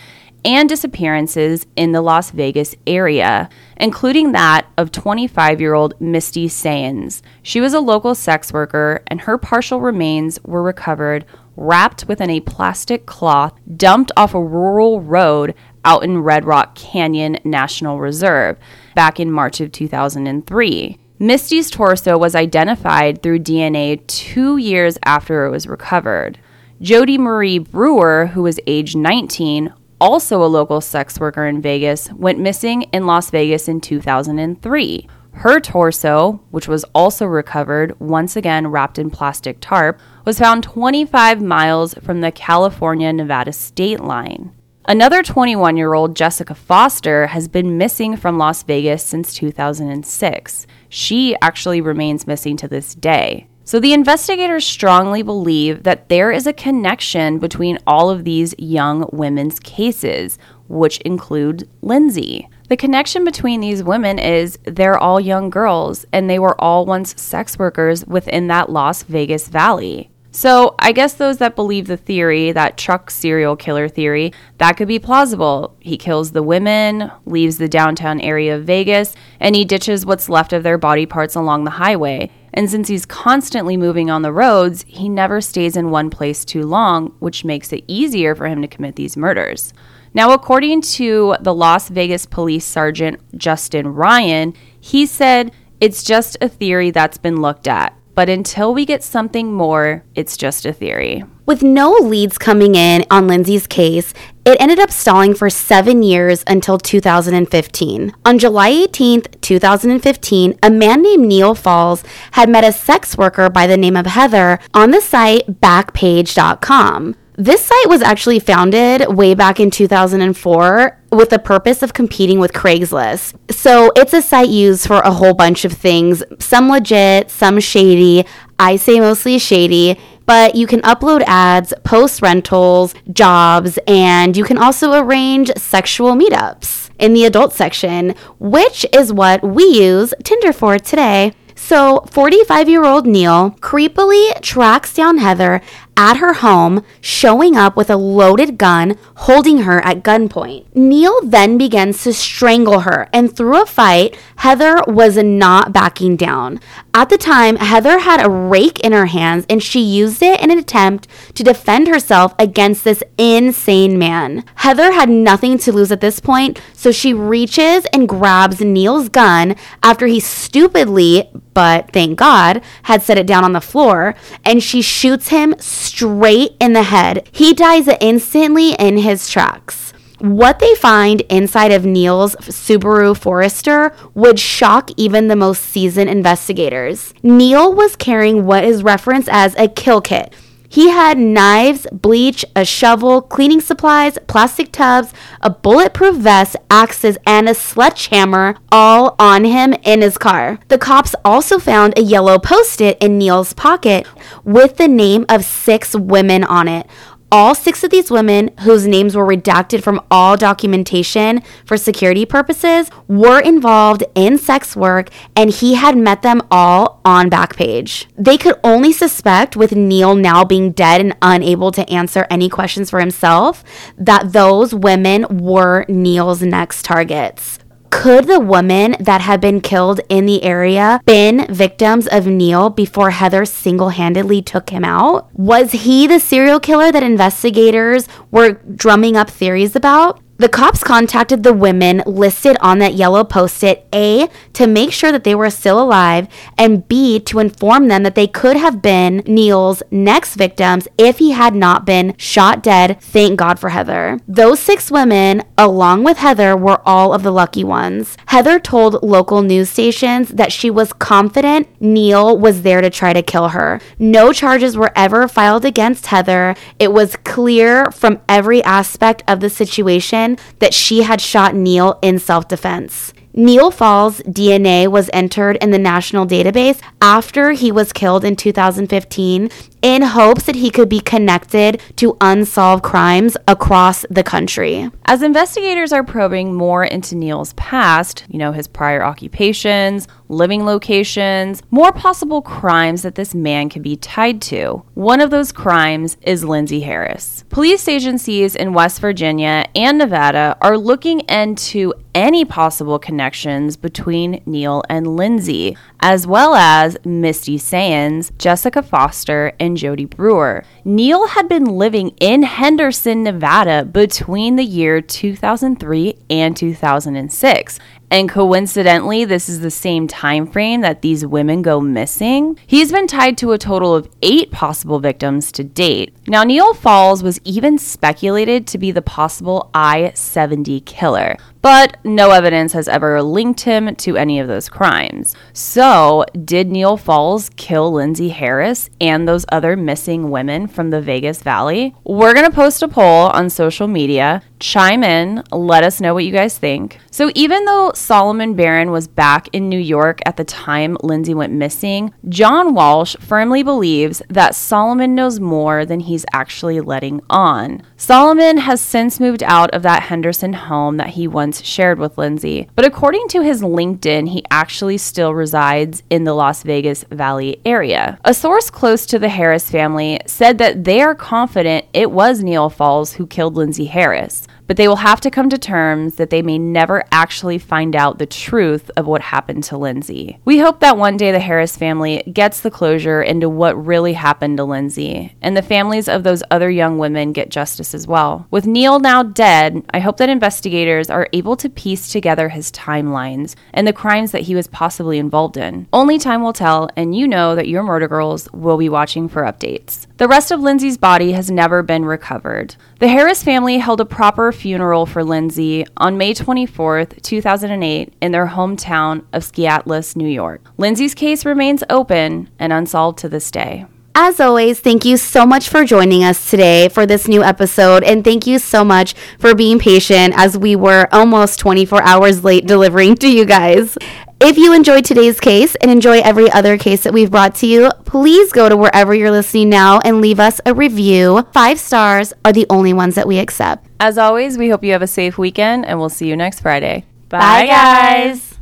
and 0.46 0.70
disappearances 0.70 1.66
in 1.76 1.92
the 1.92 2.02
Las 2.02 2.32
Vegas 2.32 2.76
area, 2.86 3.50
including 3.78 4.32
that 4.32 4.68
of 4.78 4.92
25 4.92 5.60
year 5.60 5.74
old 5.74 6.00
Misty 6.00 6.48
Saens. 6.48 7.22
She 7.42 7.62
was 7.62 7.74
a 7.74 7.80
local 7.80 8.16
sex 8.16 8.54
worker, 8.54 9.04
and 9.08 9.22
her 9.22 9.38
partial 9.38 9.82
remains 9.82 10.40
were 10.44 10.64
recovered 10.64 11.26
wrapped 11.58 12.08
within 12.08 12.30
a 12.30 12.40
plastic 12.40 13.06
cloth 13.06 13.60
dumped 13.76 14.12
off 14.16 14.34
a 14.34 14.44
rural 14.44 15.02
road 15.02 15.56
out 15.84 16.04
in 16.04 16.20
Red 16.20 16.46
Rock 16.46 16.76
Canyon 16.76 17.40
National 17.44 18.00
Reserve 18.00 18.58
back 18.96 19.20
in 19.20 19.32
March 19.32 19.60
of 19.60 19.72
2003. 19.72 21.00
Misty's 21.20 21.72
torso 21.72 22.16
was 22.16 22.36
identified 22.36 23.24
through 23.24 23.40
DNA 23.40 24.06
two 24.06 24.58
years 24.58 25.00
after 25.04 25.46
it 25.46 25.50
was 25.50 25.66
recovered. 25.66 26.38
Jody 26.80 27.18
Marie 27.18 27.58
Brewer, 27.58 28.28
who 28.28 28.44
was 28.44 28.60
age 28.68 28.96
19, 28.96 29.74
also 30.00 30.44
a 30.44 30.46
local 30.46 30.82
sex 30.82 31.20
worker 31.20 31.46
in 31.46 31.62
Vegas, 31.62 32.12
went 32.14 32.40
missing 32.40 32.84
in 32.94 33.06
Las 33.06 33.30
Vegas 33.30 33.68
in 33.68 33.82
2003. 33.82 35.08
Her 35.32 35.60
torso, 35.60 36.42
which 36.50 36.68
was 36.68 36.84
also 36.96 37.26
recovered, 37.26 38.00
once 38.00 38.36
again 38.36 38.68
wrapped 38.68 38.98
in 38.98 39.12
plastic 39.12 39.58
tarp, 39.62 40.00
was 40.26 40.40
found 40.40 40.64
25 40.64 41.42
miles 41.42 41.94
from 41.96 42.22
the 42.22 42.32
California 42.32 43.14
Nevada 43.14 43.54
state 43.54 44.00
line. 44.00 44.52
Another 44.90 45.22
21 45.22 45.78
year 45.78 45.94
old, 45.94 46.16
Jessica 46.16 46.56
Foster, 46.56 47.28
has 47.28 47.48
been 47.48 47.78
missing 47.78 48.16
from 48.16 48.38
Las 48.38 48.64
Vegas 48.64 49.04
since 49.04 49.34
2006. 49.34 50.66
She 50.90 51.36
actually 51.42 51.82
remains 51.82 52.26
missing 52.26 52.56
to 52.58 52.68
this 52.68 52.96
day. 52.96 53.48
So 53.68 53.82
the 53.82 53.92
investigators 53.92 54.66
strongly 54.66 55.24
believe 55.24 55.84
that 55.84 56.08
there 56.08 56.32
is 56.32 56.48
a 56.48 56.54
connection 56.54 57.38
between 57.38 57.78
all 57.86 58.10
of 58.10 58.24
these 58.24 58.56
young 58.58 59.10
women's 59.12 59.60
cases, 59.60 60.40
which 60.70 61.00
include 61.00 61.68
Lindsay. 61.82 62.48
The 62.70 62.78
connection 62.78 63.26
between 63.26 63.60
these 63.60 63.84
women 63.84 64.20
is 64.20 64.58
they're 64.64 64.98
all 64.98 65.20
young 65.20 65.50
girls 65.50 66.06
and 66.14 66.30
they 66.30 66.40
were 66.40 66.56
all 66.62 66.86
once 66.86 67.22
sex 67.22 67.60
workers 67.60 68.06
within 68.06 68.48
that 68.48 68.70
Las 68.70 69.04
Vegas 69.04 69.50
Valley. 69.50 70.12
So, 70.32 70.76
I 70.80 70.92
guess 70.92 71.16
those 71.16 71.40
that 71.40 71.56
believe 71.56 71.88
the 71.88 71.98
theory, 71.98 72.52
that 72.52 72.78
truck 72.78 73.10
serial 73.10 73.56
killer 73.56 73.90
theory, 73.90 74.32
that 74.60 74.74
could 74.78 74.88
be 74.88 75.00
plausible. 75.00 75.76
He 75.80 75.98
kills 75.98 76.32
the 76.32 76.44
women, 76.44 77.12
leaves 77.26 77.58
the 77.58 77.68
downtown 77.68 78.22
area 78.22 78.56
of 78.56 78.64
Vegas, 78.64 79.16
and 79.40 79.56
he 79.56 79.66
ditches 79.66 80.06
what's 80.06 80.30
left 80.30 80.54
of 80.54 80.64
their 80.64 80.78
body 80.78 81.06
parts 81.06 81.36
along 81.36 81.64
the 81.64 81.72
highway. 81.72 82.30
And 82.58 82.72
since 82.72 82.88
he's 82.88 83.06
constantly 83.06 83.78
moving 83.78 84.10
on 84.10 84.24
the 84.24 84.34
roads, 84.34 84.84
he 84.88 85.10
never 85.10 85.42
stays 85.42 85.78
in 85.78 85.92
one 85.92 86.10
place 86.10 86.44
too 86.44 86.64
long, 86.64 87.14
which 87.20 87.46
makes 87.46 87.72
it 87.72 87.84
easier 87.88 88.34
for 88.34 88.48
him 88.48 88.64
to 88.64 88.68
commit 88.68 88.96
these 88.96 89.16
murders. 89.16 89.76
Now, 90.16 90.34
according 90.34 90.82
to 90.82 91.36
the 91.40 91.54
Las 91.54 91.90
Vegas 91.90 92.26
Police 92.26 92.66
Sergeant 92.66 93.20
Justin 93.38 93.90
Ryan, 93.90 94.56
he 94.80 95.06
said 95.06 95.52
it's 95.80 96.04
just 96.04 96.36
a 96.42 96.50
theory 96.50 96.90
that's 96.90 97.20
been 97.20 97.44
looked 97.44 97.68
at. 97.68 97.96
But 98.16 98.28
until 98.28 98.74
we 98.74 98.88
get 98.88 99.04
something 99.04 99.54
more, 99.54 100.04
it's 100.16 100.36
just 100.36 100.66
a 100.66 100.74
theory. 100.74 101.24
With 101.46 101.62
no 101.62 101.92
leads 101.92 102.40
coming 102.40 102.74
in 102.74 103.06
on 103.12 103.28
Lindsay's 103.28 103.68
case, 103.68 104.16
it 104.48 104.62
ended 104.62 104.80
up 104.80 104.92
stalling 104.92 105.34
for 105.34 105.50
seven 105.50 106.04
years 106.04 106.44
until 106.48 106.78
2015. 106.78 108.14
On 108.26 108.40
July 108.40 108.72
18th, 108.72 109.42
2015, 109.42 110.58
a 110.64 110.70
man 110.70 111.02
named 111.02 111.28
Neil 111.28 111.54
Falls 111.54 112.04
had 112.32 112.50
met 112.50 112.64
a 112.64 112.72
sex 112.72 113.18
worker 113.18 113.50
by 113.50 113.68
the 113.68 113.78
name 113.78 113.98
of 113.98 114.06
Heather 114.06 114.60
on 114.74 114.92
the 114.92 115.02
site 115.02 115.60
backpage.com. 115.60 117.16
This 117.40 117.64
site 117.64 117.88
was 117.88 118.02
actually 118.02 118.40
founded 118.40 119.16
way 119.16 119.36
back 119.36 119.60
in 119.60 119.70
2004 119.70 121.00
with 121.12 121.30
the 121.30 121.38
purpose 121.38 121.84
of 121.84 121.94
competing 121.94 122.40
with 122.40 122.52
Craigslist. 122.52 123.36
So 123.54 123.92
it's 123.96 124.14
a 124.14 124.24
site 124.24 124.50
used 124.50 124.88
for 124.88 125.02
a 125.02 125.12
whole 125.12 125.36
bunch 125.36 125.64
of 125.64 125.72
things, 125.72 126.24
some 126.40 126.68
legit, 126.68 127.30
some 127.30 127.60
shady. 127.60 128.26
I 128.58 128.76
say 128.76 129.00
mostly 129.00 129.38
shady, 129.38 130.00
but 130.26 130.56
you 130.56 130.66
can 130.66 130.82
upload 130.82 131.22
ads, 131.28 131.76
post 131.84 132.24
rentals, 132.24 132.96
jobs, 133.14 133.78
and 133.86 134.36
you 134.36 134.44
can 134.44 134.58
also 134.58 134.94
arrange 134.94 135.52
sexual 135.58 136.16
meetups 136.16 136.90
in 136.98 137.14
the 137.14 137.26
adult 137.26 137.54
section, 137.54 138.16
which 138.40 138.84
is 138.92 139.14
what 139.14 139.44
we 139.44 139.64
use 139.64 140.12
Tinder 140.24 140.52
for 140.52 140.80
today. 140.80 141.34
So, 141.60 142.06
45 142.12 142.70
year 142.70 142.86
old 142.86 143.08
Neil 143.08 143.52
creepily 143.60 144.40
tracks 144.42 144.94
down 144.94 145.18
Heather 145.18 145.62
at 145.98 146.18
her 146.18 146.36
home, 146.36 146.84
showing 147.02 147.58
up 147.58 147.76
with 147.76 147.90
a 147.90 147.98
loaded 147.98 148.58
gun, 148.58 148.98
holding 149.16 149.64
her 149.64 149.84
at 149.84 150.04
gunpoint. 150.04 150.64
Neil 150.74 151.20
then 151.24 151.58
begins 151.58 152.04
to 152.04 152.14
strangle 152.14 152.82
her, 152.82 153.10
and 153.12 153.36
through 153.36 153.62
a 153.62 153.66
fight, 153.66 154.16
Heather 154.38 154.78
was 154.88 155.18
not 155.18 155.74
backing 155.74 156.16
down. 156.16 156.60
At 156.94 157.10
the 157.10 157.18
time, 157.18 157.58
Heather 157.58 158.00
had 158.00 158.26
a 158.26 158.30
rake 158.30 158.80
in 158.80 158.92
her 158.92 159.08
hands 159.08 159.46
and 159.50 159.62
she 159.62 159.80
used 159.80 160.22
it 160.22 160.40
in 160.42 160.52
an 160.52 160.58
attempt 160.58 161.08
to 161.36 161.44
defend 161.44 161.88
herself 161.88 162.34
against 162.40 162.84
this 162.84 163.04
insane 163.18 163.98
man. 163.98 164.44
Heather 164.56 164.92
had 164.92 165.10
nothing 165.10 165.58
to 165.60 165.72
lose 165.72 165.92
at 165.92 166.02
this 166.02 166.20
point, 166.20 166.62
so 166.74 166.92
she 166.92 167.14
reaches 167.14 167.86
and 167.94 168.10
grabs 168.10 168.62
Neil's 168.62 169.10
gun 169.10 169.56
after 169.82 170.08
he 170.08 170.20
stupidly, 170.20 171.30
but 171.54 171.92
thank 171.92 172.18
God, 172.18 172.62
had 172.84 173.02
set 173.02 173.18
it 173.18 173.28
down 173.28 173.44
on 173.44 173.54
the 173.54 173.62
floor, 173.62 174.16
and 174.46 174.62
she 174.62 174.82
shoots 174.82 175.30
him 175.30 175.56
straight 175.88 176.56
in 176.60 176.74
the 176.74 176.84
head. 176.84 177.28
He 177.32 177.54
dies 177.54 177.88
instantly 178.00 178.74
in 178.74 178.98
his 178.98 179.30
tracks. 179.30 179.94
What 180.20 180.60
they 180.60 180.74
find 180.76 181.22
inside 181.30 181.72
of 181.72 181.86
Neil's 181.86 182.36
Subaru 182.38 183.16
Forester 183.16 183.94
would 184.16 184.40
shock 184.40 184.90
even 184.98 185.28
the 185.28 185.36
most 185.36 185.62
seasoned 185.64 186.10
investigators. 186.10 187.14
Neil 187.22 187.72
was 187.72 187.96
carrying 187.96 188.46
what 188.46 188.64
is 188.64 188.82
referenced 188.82 189.30
as 189.32 189.56
a 189.56 189.68
kill 189.68 190.02
kit. 190.02 190.34
He 190.70 190.90
had 190.90 191.18
knives, 191.18 191.88
bleach, 191.92 192.44
a 192.56 192.66
shovel, 192.66 193.22
cleaning 193.22 193.62
supplies, 193.62 194.18
plastic 194.28 194.72
tubs, 194.72 195.14
a 195.42 195.50
bulletproof 195.50 196.18
vest, 196.18 196.56
axes, 196.70 197.18
and 197.26 197.48
a 197.48 197.54
sledgehammer 197.54 198.56
all 198.72 199.16
on 199.18 199.46
him 199.46 199.74
in 199.84 200.02
his 200.02 200.18
car. 200.18 200.60
The 200.68 200.78
cops 200.78 201.16
also 201.24 201.58
found 201.58 201.98
a 201.98 202.02
yellow 202.02 202.38
post 202.38 202.82
it 202.82 202.98
in 203.02 203.18
Neil's 203.18 203.54
pocket 203.54 204.06
with 204.44 204.78
the 204.78 204.88
name 204.88 205.26
of 205.30 205.46
six 205.46 205.96
women 205.96 206.44
on 206.44 206.68
it. 206.68 206.88
All 207.30 207.54
six 207.54 207.84
of 207.84 207.90
these 207.90 208.10
women, 208.10 208.52
whose 208.62 208.88
names 208.88 209.16
were 209.16 209.26
redacted 209.26 209.84
from 209.84 210.02
all 210.10 210.38
documentation 210.38 211.42
for 211.66 211.76
security 211.76 212.26
purposes, 212.26 212.90
were 213.08 213.42
involved 213.42 214.04
in 214.16 214.38
sex 214.38 214.76
work 214.78 215.10
and 215.36 215.50
he 215.50 215.76
had 215.76 215.98
met 215.98 216.22
them 216.22 216.42
all 216.50 217.02
on 217.04 217.30
Backpage. 217.30 218.06
They 218.18 218.38
could 218.38 218.56
only 218.64 218.94
suspect, 218.94 219.58
with 219.58 219.76
Neil 219.76 220.16
now 220.16 220.46
being 220.46 220.72
dead 220.72 221.02
and 221.02 221.18
unable 221.22 221.72
to 221.72 221.90
answer 221.90 222.26
any 222.30 222.48
questions 222.48 222.90
for 222.90 223.00
himself, 223.00 223.64
that 223.98 224.32
those 224.32 224.74
women 224.74 225.26
were 225.30 225.86
Neil's 225.90 226.42
next 226.42 226.86
targets 226.86 227.60
could 227.90 228.28
the 228.28 228.40
women 228.40 228.96
that 229.00 229.22
had 229.22 229.42
been 229.42 229.62
killed 229.62 230.02
in 230.10 230.26
the 230.26 230.44
area 230.44 231.00
been 231.06 231.46
victims 231.50 232.08
of 232.08 232.28
Neil 232.28 232.70
before 232.70 233.12
Heather 233.12 233.46
single-handedly 233.46 234.42
took 234.42 234.70
him 234.70 234.84
out? 234.84 235.30
Was 235.34 235.72
he 235.72 236.08
the 236.08 236.20
serial 236.20 236.60
killer 236.60 236.92
that 236.92 237.04
investigators 237.04 238.08
were 238.32 238.54
drumming 238.76 239.16
up 239.16 239.30
theories 239.30 239.76
about? 239.76 240.20
The 240.40 240.50
cops 240.50 240.84
contacted 240.84 241.42
the 241.42 241.54
women 241.54 242.04
listed 242.06 242.58
on 242.62 242.78
that 242.78 242.94
yellow 242.94 243.24
post 243.24 243.64
it 243.64 243.88
A, 243.92 244.30
to 244.54 244.68
make 244.68 244.92
sure 244.92 245.12
that 245.12 245.24
they 245.24 245.34
were 245.34 245.50
still 245.50 245.82
alive, 245.82 246.28
and 246.60 246.88
B, 246.88 247.20
to 247.22 247.40
inform 247.40 247.88
them 247.88 248.04
that 248.04 248.14
they 248.14 248.28
could 248.28 248.56
have 248.56 248.82
been 248.82 249.24
Neil's 249.26 249.82
next 249.90 250.36
victims 250.36 250.88
if 250.98 251.18
he 251.18 251.32
had 251.32 251.56
not 251.56 251.86
been 251.86 252.14
shot 252.18 252.62
dead. 252.62 253.02
Thank 253.02 253.40
God 253.40 253.58
for 253.58 253.70
Heather. 253.70 254.20
Those 254.28 254.60
six 254.60 254.92
women, 254.92 255.42
along 255.58 256.04
with 256.04 256.18
Heather, 256.18 256.56
were 256.56 256.82
all 256.86 257.14
of 257.14 257.24
the 257.24 257.32
lucky 257.32 257.64
ones. 257.64 258.16
Heather 258.28 258.60
told 258.60 259.02
local 259.02 259.42
news 259.42 259.70
stations 259.72 260.30
that 260.30 260.52
she 260.52 260.70
was 260.70 260.94
confident 260.94 261.68
Neil 261.80 262.38
was 262.38 262.62
there 262.62 262.82
to 262.82 262.92
try 262.92 263.12
to 263.12 263.24
kill 263.24 263.50
her. 263.50 263.80
No 263.98 264.32
charges 264.34 264.78
were 264.78 264.92
ever 264.96 265.28
filed 265.28 265.66
against 265.66 266.08
Heather. 266.08 266.56
It 266.78 266.94
was 266.94 267.16
clear 267.24 267.90
from 267.92 268.22
every 268.30 268.64
aspect 268.64 269.24
of 269.28 269.40
the 269.40 269.50
situation 269.50 270.27
that 270.60 270.74
she 270.74 271.04
had 271.04 271.22
shot 271.22 271.56
Neil 271.56 271.98
in 272.02 272.20
self 272.20 272.48
defense. 272.48 273.14
Neil 273.38 273.70
Falls' 273.70 274.20
DNA 274.22 274.88
was 274.88 275.12
entered 275.14 275.58
in 275.58 275.70
the 275.70 275.78
national 275.78 276.26
database 276.26 276.82
after 277.00 277.52
he 277.52 277.72
was 277.72 277.94
killed 277.94 278.26
in 278.26 278.36
2015 278.36 279.52
in 279.84 280.02
hopes 280.02 280.46
that 280.46 280.56
he 280.56 280.72
could 280.72 280.90
be 280.90 281.00
connected 281.00 281.80
to 281.98 282.18
unsolved 282.20 282.84
crimes 282.84 283.38
across 283.48 284.06
the 284.10 284.24
country. 284.24 284.90
As 285.06 285.22
investigators 285.22 285.94
are 285.94 286.04
probing 286.04 286.56
more 286.56 286.84
into 286.84 287.16
Neil's 287.16 287.54
past, 287.54 288.26
you 288.28 288.40
know, 288.40 288.54
his 288.54 288.68
prior 288.68 289.04
occupations, 289.04 290.08
living 290.30 290.66
locations, 290.66 291.62
more 291.70 291.92
possible 291.92 292.42
crimes 292.42 293.04
that 293.04 293.16
this 293.16 293.36
man 293.36 293.70
could 293.70 293.84
be 293.84 293.96
tied 293.96 294.42
to. 294.42 294.84
One 294.96 295.22
of 295.22 295.30
those 295.30 295.52
crimes 295.52 296.18
is 296.24 296.44
Lindsay 296.44 296.82
Harris. 296.82 297.46
Police 297.50 297.88
agencies 297.88 298.56
in 298.56 298.74
West 298.74 299.00
Virginia 299.00 299.66
and 299.76 300.00
Nevada 300.00 300.58
are 300.60 300.78
looking 300.78 301.20
into 301.22 301.94
any 302.18 302.44
possible 302.44 302.98
connections 302.98 303.78
between 303.78 304.42
Neil 304.48 304.82
and 304.90 305.16
Lindsay, 305.16 305.78
as 306.00 306.26
well 306.26 306.56
as 306.56 306.98
Misty 307.06 307.60
Sands, 307.60 308.32
Jessica 308.40 308.82
Foster, 308.82 309.54
and 309.60 309.78
Jody 309.78 310.06
Brewer. 310.06 310.64
Neil 310.88 311.28
had 311.28 311.50
been 311.50 311.66
living 311.66 312.12
in 312.22 312.44
Henderson, 312.44 313.22
Nevada 313.22 313.84
between 313.84 314.56
the 314.56 314.64
year 314.64 315.02
2003 315.02 316.18
and 316.30 316.56
2006. 316.56 317.80
And 318.10 318.30
coincidentally, 318.30 319.26
this 319.26 319.50
is 319.50 319.60
the 319.60 319.70
same 319.70 320.08
time 320.08 320.48
frame 320.48 320.80
that 320.80 321.02
these 321.02 321.26
women 321.26 321.62
go 321.62 321.82
missing. 321.82 322.58
He's 322.66 322.90
been 322.90 323.06
tied 323.06 323.38
to 323.40 323.52
a 323.52 323.58
total 323.58 323.94
of 323.94 324.08
8 324.22 324.50
possible 324.50 325.00
victims 325.00 325.52
to 325.52 325.64
date. 325.66 326.16
Now, 326.26 326.46
Neil 326.46 326.74
Falls 326.74 327.22
was 327.22 327.42
even 327.44 327.78
speculated 327.78 328.66
to 328.68 328.78
be 328.78 328.92
the 328.92 329.02
possible 329.02 329.70
I-70 329.74 330.86
killer 330.86 331.36
but 331.68 331.98
no 332.06 332.32
evidence 332.32 332.72
has 332.72 332.88
ever 332.88 333.22
linked 333.22 333.60
him 333.60 333.94
to 333.94 334.16
any 334.16 334.40
of 334.40 334.48
those 334.48 334.70
crimes. 334.70 335.36
So, 335.52 336.24
did 336.46 336.70
Neil 336.70 336.96
Falls 336.96 337.50
kill 337.58 337.92
Lindsay 337.92 338.30
Harris 338.30 338.90
and 339.02 339.28
those 339.28 339.46
other 339.52 339.76
missing 339.76 340.30
women 340.30 340.68
from 340.78 340.92
the 340.92 341.02
Vegas 341.02 341.42
Valley? 341.42 341.96
We're 342.04 342.36
going 342.36 342.46
to 342.46 342.56
post 342.56 342.84
a 342.84 342.88
poll 342.88 343.32
on 343.32 343.50
social 343.50 343.88
media. 343.88 344.44
Chime 344.60 345.04
in, 345.04 345.44
let 345.52 345.84
us 345.84 346.00
know 346.00 346.14
what 346.14 346.24
you 346.24 346.32
guys 346.32 346.58
think. 346.58 347.00
So, 347.10 347.32
even 347.34 347.66
though 347.66 347.94
Solomon 347.96 348.54
Barron 348.54 348.92
was 348.92 349.08
back 349.08 349.48
in 349.54 349.70
New 349.70 349.80
York 349.80 350.20
at 350.26 350.38
the 350.38 350.44
time 350.44 350.98
Lindsay 351.02 351.34
went 351.34 351.52
missing, 351.52 352.14
John 352.30 352.76
Walsh 352.76 353.16
firmly 353.20 353.64
believes 353.64 354.22
that 354.30 354.54
Solomon 354.54 355.16
knows 355.16 355.40
more 355.40 355.84
than 355.84 356.02
he's 356.02 356.26
actually 356.32 356.80
letting 356.80 357.22
on. 357.28 357.82
Solomon 357.98 358.58
has 358.58 358.80
since 358.80 359.20
moved 359.20 359.42
out 359.44 359.72
of 359.72 359.82
that 359.82 360.04
Henderson 360.04 360.54
home 360.54 360.98
that 360.98 361.10
he 361.10 361.28
once 361.28 361.64
shared 361.64 361.98
with 361.98 362.20
Lindsay. 362.20 362.68
But 362.76 362.86
according 362.86 363.30
to 363.30 363.42
his 363.42 363.64
LinkedIn, 363.64 364.30
he 364.30 364.44
actually 364.52 365.00
still 365.00 365.34
resides 365.34 366.04
in 366.12 366.24
the 366.24 366.36
Las 366.36 366.62
Vegas 366.62 367.04
Valley 367.10 367.60
area. 367.66 368.20
A 368.24 368.34
source 368.34 368.70
close 368.70 369.08
to 369.08 369.18
the 369.18 369.30
Harris 369.30 369.72
family 369.72 370.20
said 370.28 370.60
that 370.60 370.67
they 370.76 371.02
are 371.02 371.16
confident 371.16 371.86
it 371.94 372.12
was 372.12 372.44
Neil 372.44 372.70
Falls 372.70 373.14
who 373.14 373.28
killed 373.28 373.56
Lindsay 373.56 373.86
Harris 373.86 374.48
but 374.68 374.78
they 374.78 374.88
will 374.88 374.98
have 374.98 375.22
to 375.22 375.32
come 375.32 375.50
to 375.50 375.58
terms 375.58 376.16
that 376.16 376.30
they 376.30 376.42
may 376.42 376.58
never 376.58 377.04
actually 377.12 377.58
find 377.58 377.96
out 377.96 378.20
the 378.20 378.26
truth 378.26 378.92
of 378.96 379.08
what 379.08 379.22
happened 379.22 379.64
to 379.64 379.78
Lindsay. 379.78 380.38
We 380.46 380.60
hope 380.60 380.82
that 380.82 380.98
one 380.98 381.18
day 381.18 381.32
the 381.32 381.40
Harris 381.40 381.76
family 381.76 382.22
gets 382.32 382.62
the 382.62 382.72
closure 382.72 383.22
into 383.22 383.50
what 383.50 383.86
really 383.86 384.14
happened 384.14 384.58
to 384.58 384.64
Lindsay, 384.64 385.36
and 385.42 385.56
the 385.56 385.62
families 385.62 386.08
of 386.08 386.24
those 386.24 386.44
other 386.52 386.70
young 386.70 386.98
women 386.98 387.32
get 387.32 387.50
justice 387.50 387.94
as 387.94 388.08
well. 388.08 388.48
With 388.52 388.68
Neil 388.68 389.00
now 389.00 389.24
dead, 389.24 389.84
I 389.94 390.00
hope 390.00 390.18
that 390.18 390.30
investigators 390.30 391.10
are 391.10 391.30
able 391.34 391.56
to 391.58 391.70
piece 391.70 392.12
together 392.12 392.50
his 392.50 392.72
timelines 392.72 393.56
and 393.74 393.88
the 393.88 393.94
crimes 393.94 394.32
that 394.32 394.44
he 394.44 394.56
was 394.56 394.68
possibly 394.68 395.18
involved 395.18 395.58
in. 395.58 395.88
Only 395.94 396.20
time 396.20 396.44
will 396.44 396.54
tell, 396.54 396.90
and 396.96 397.16
you 397.16 397.28
know 397.28 397.56
that 397.56 397.68
your 397.68 397.84
murder 397.84 398.08
girls 398.08 398.52
will 398.52 398.78
be 398.78 398.90
watching 398.90 399.30
for 399.30 399.44
updates. 399.44 400.08
The 400.18 400.28
rest 400.28 400.52
of 400.52 400.60
Lindsay's 400.60 400.98
body 400.98 401.32
has 401.34 401.50
never 401.52 401.84
been 401.84 402.04
recovered. 402.04 402.76
The 403.00 403.08
Harris 403.08 403.44
family 403.44 403.78
held 403.78 404.02
a 404.02 404.06
proper 404.06 404.52
funeral 404.58 405.06
for 405.06 405.24
Lindsay 405.24 405.86
on 405.96 406.18
May 406.18 406.34
24, 406.34 407.06
2008, 407.06 408.14
in 408.22 408.32
their 408.32 408.48
hometown 408.48 409.26
of 409.32 409.44
Skaneateles, 409.44 410.16
New 410.16 410.28
York. 410.28 410.62
Lindsay's 410.78 411.16
case 411.16 411.46
remains 411.46 411.84
open 411.90 412.50
and 412.60 412.74
unsolved 412.74 413.20
to 413.20 413.30
this 413.30 413.50
day. 413.52 413.86
As 414.20 414.40
always, 414.40 414.80
thank 414.80 415.06
you 415.06 415.16
so 415.16 415.46
much 415.46 415.70
for 415.70 415.86
joining 415.86 416.24
us 416.24 416.50
today 416.50 416.90
for 416.90 417.06
this 417.06 417.28
new 417.28 417.44
episode. 417.44 418.04
And 418.04 418.24
thank 418.24 418.48
you 418.48 418.58
so 418.58 418.84
much 418.84 419.14
for 419.38 419.54
being 419.54 419.78
patient 419.78 420.34
as 420.36 420.58
we 420.58 420.76
were 420.76 421.08
almost 421.12 421.60
24 421.60 422.02
hours 422.02 422.44
late 422.44 422.66
delivering 422.66 423.14
to 423.18 423.30
you 423.30 423.46
guys. 423.46 423.96
If 424.40 424.58
you 424.58 424.74
enjoyed 424.74 425.06
today's 425.06 425.40
case 425.40 425.76
and 425.76 425.92
enjoy 425.92 426.20
every 426.20 426.52
other 426.52 426.80
case 426.80 427.04
that 427.04 427.14
we've 427.14 427.30
brought 427.30 427.54
to 427.56 427.68
you, 427.68 427.92
please 428.06 428.52
go 428.52 428.68
to 428.68 428.76
wherever 428.76 429.14
you're 429.14 429.30
listening 429.30 429.70
now 429.70 430.00
and 430.00 430.20
leave 430.20 430.40
us 430.40 430.60
a 430.66 430.74
review. 430.74 431.44
Five 431.54 431.80
stars 431.80 432.34
are 432.44 432.54
the 432.54 432.66
only 432.72 432.94
ones 432.94 433.14
that 433.16 433.28
we 433.28 433.38
accept. 433.38 433.87
As 434.00 434.18
always, 434.18 434.58
we 434.58 434.70
hope 434.70 434.84
you 434.84 434.92
have 434.92 435.02
a 435.02 435.08
safe 435.08 435.38
weekend 435.38 435.86
and 435.86 436.00
we'll 436.00 436.10
see 436.10 436.28
you 436.28 436.36
next 436.36 436.62
Friday. 436.62 437.06
Bye, 437.30 437.40
Bye 437.40 437.68
guys. 437.68 438.57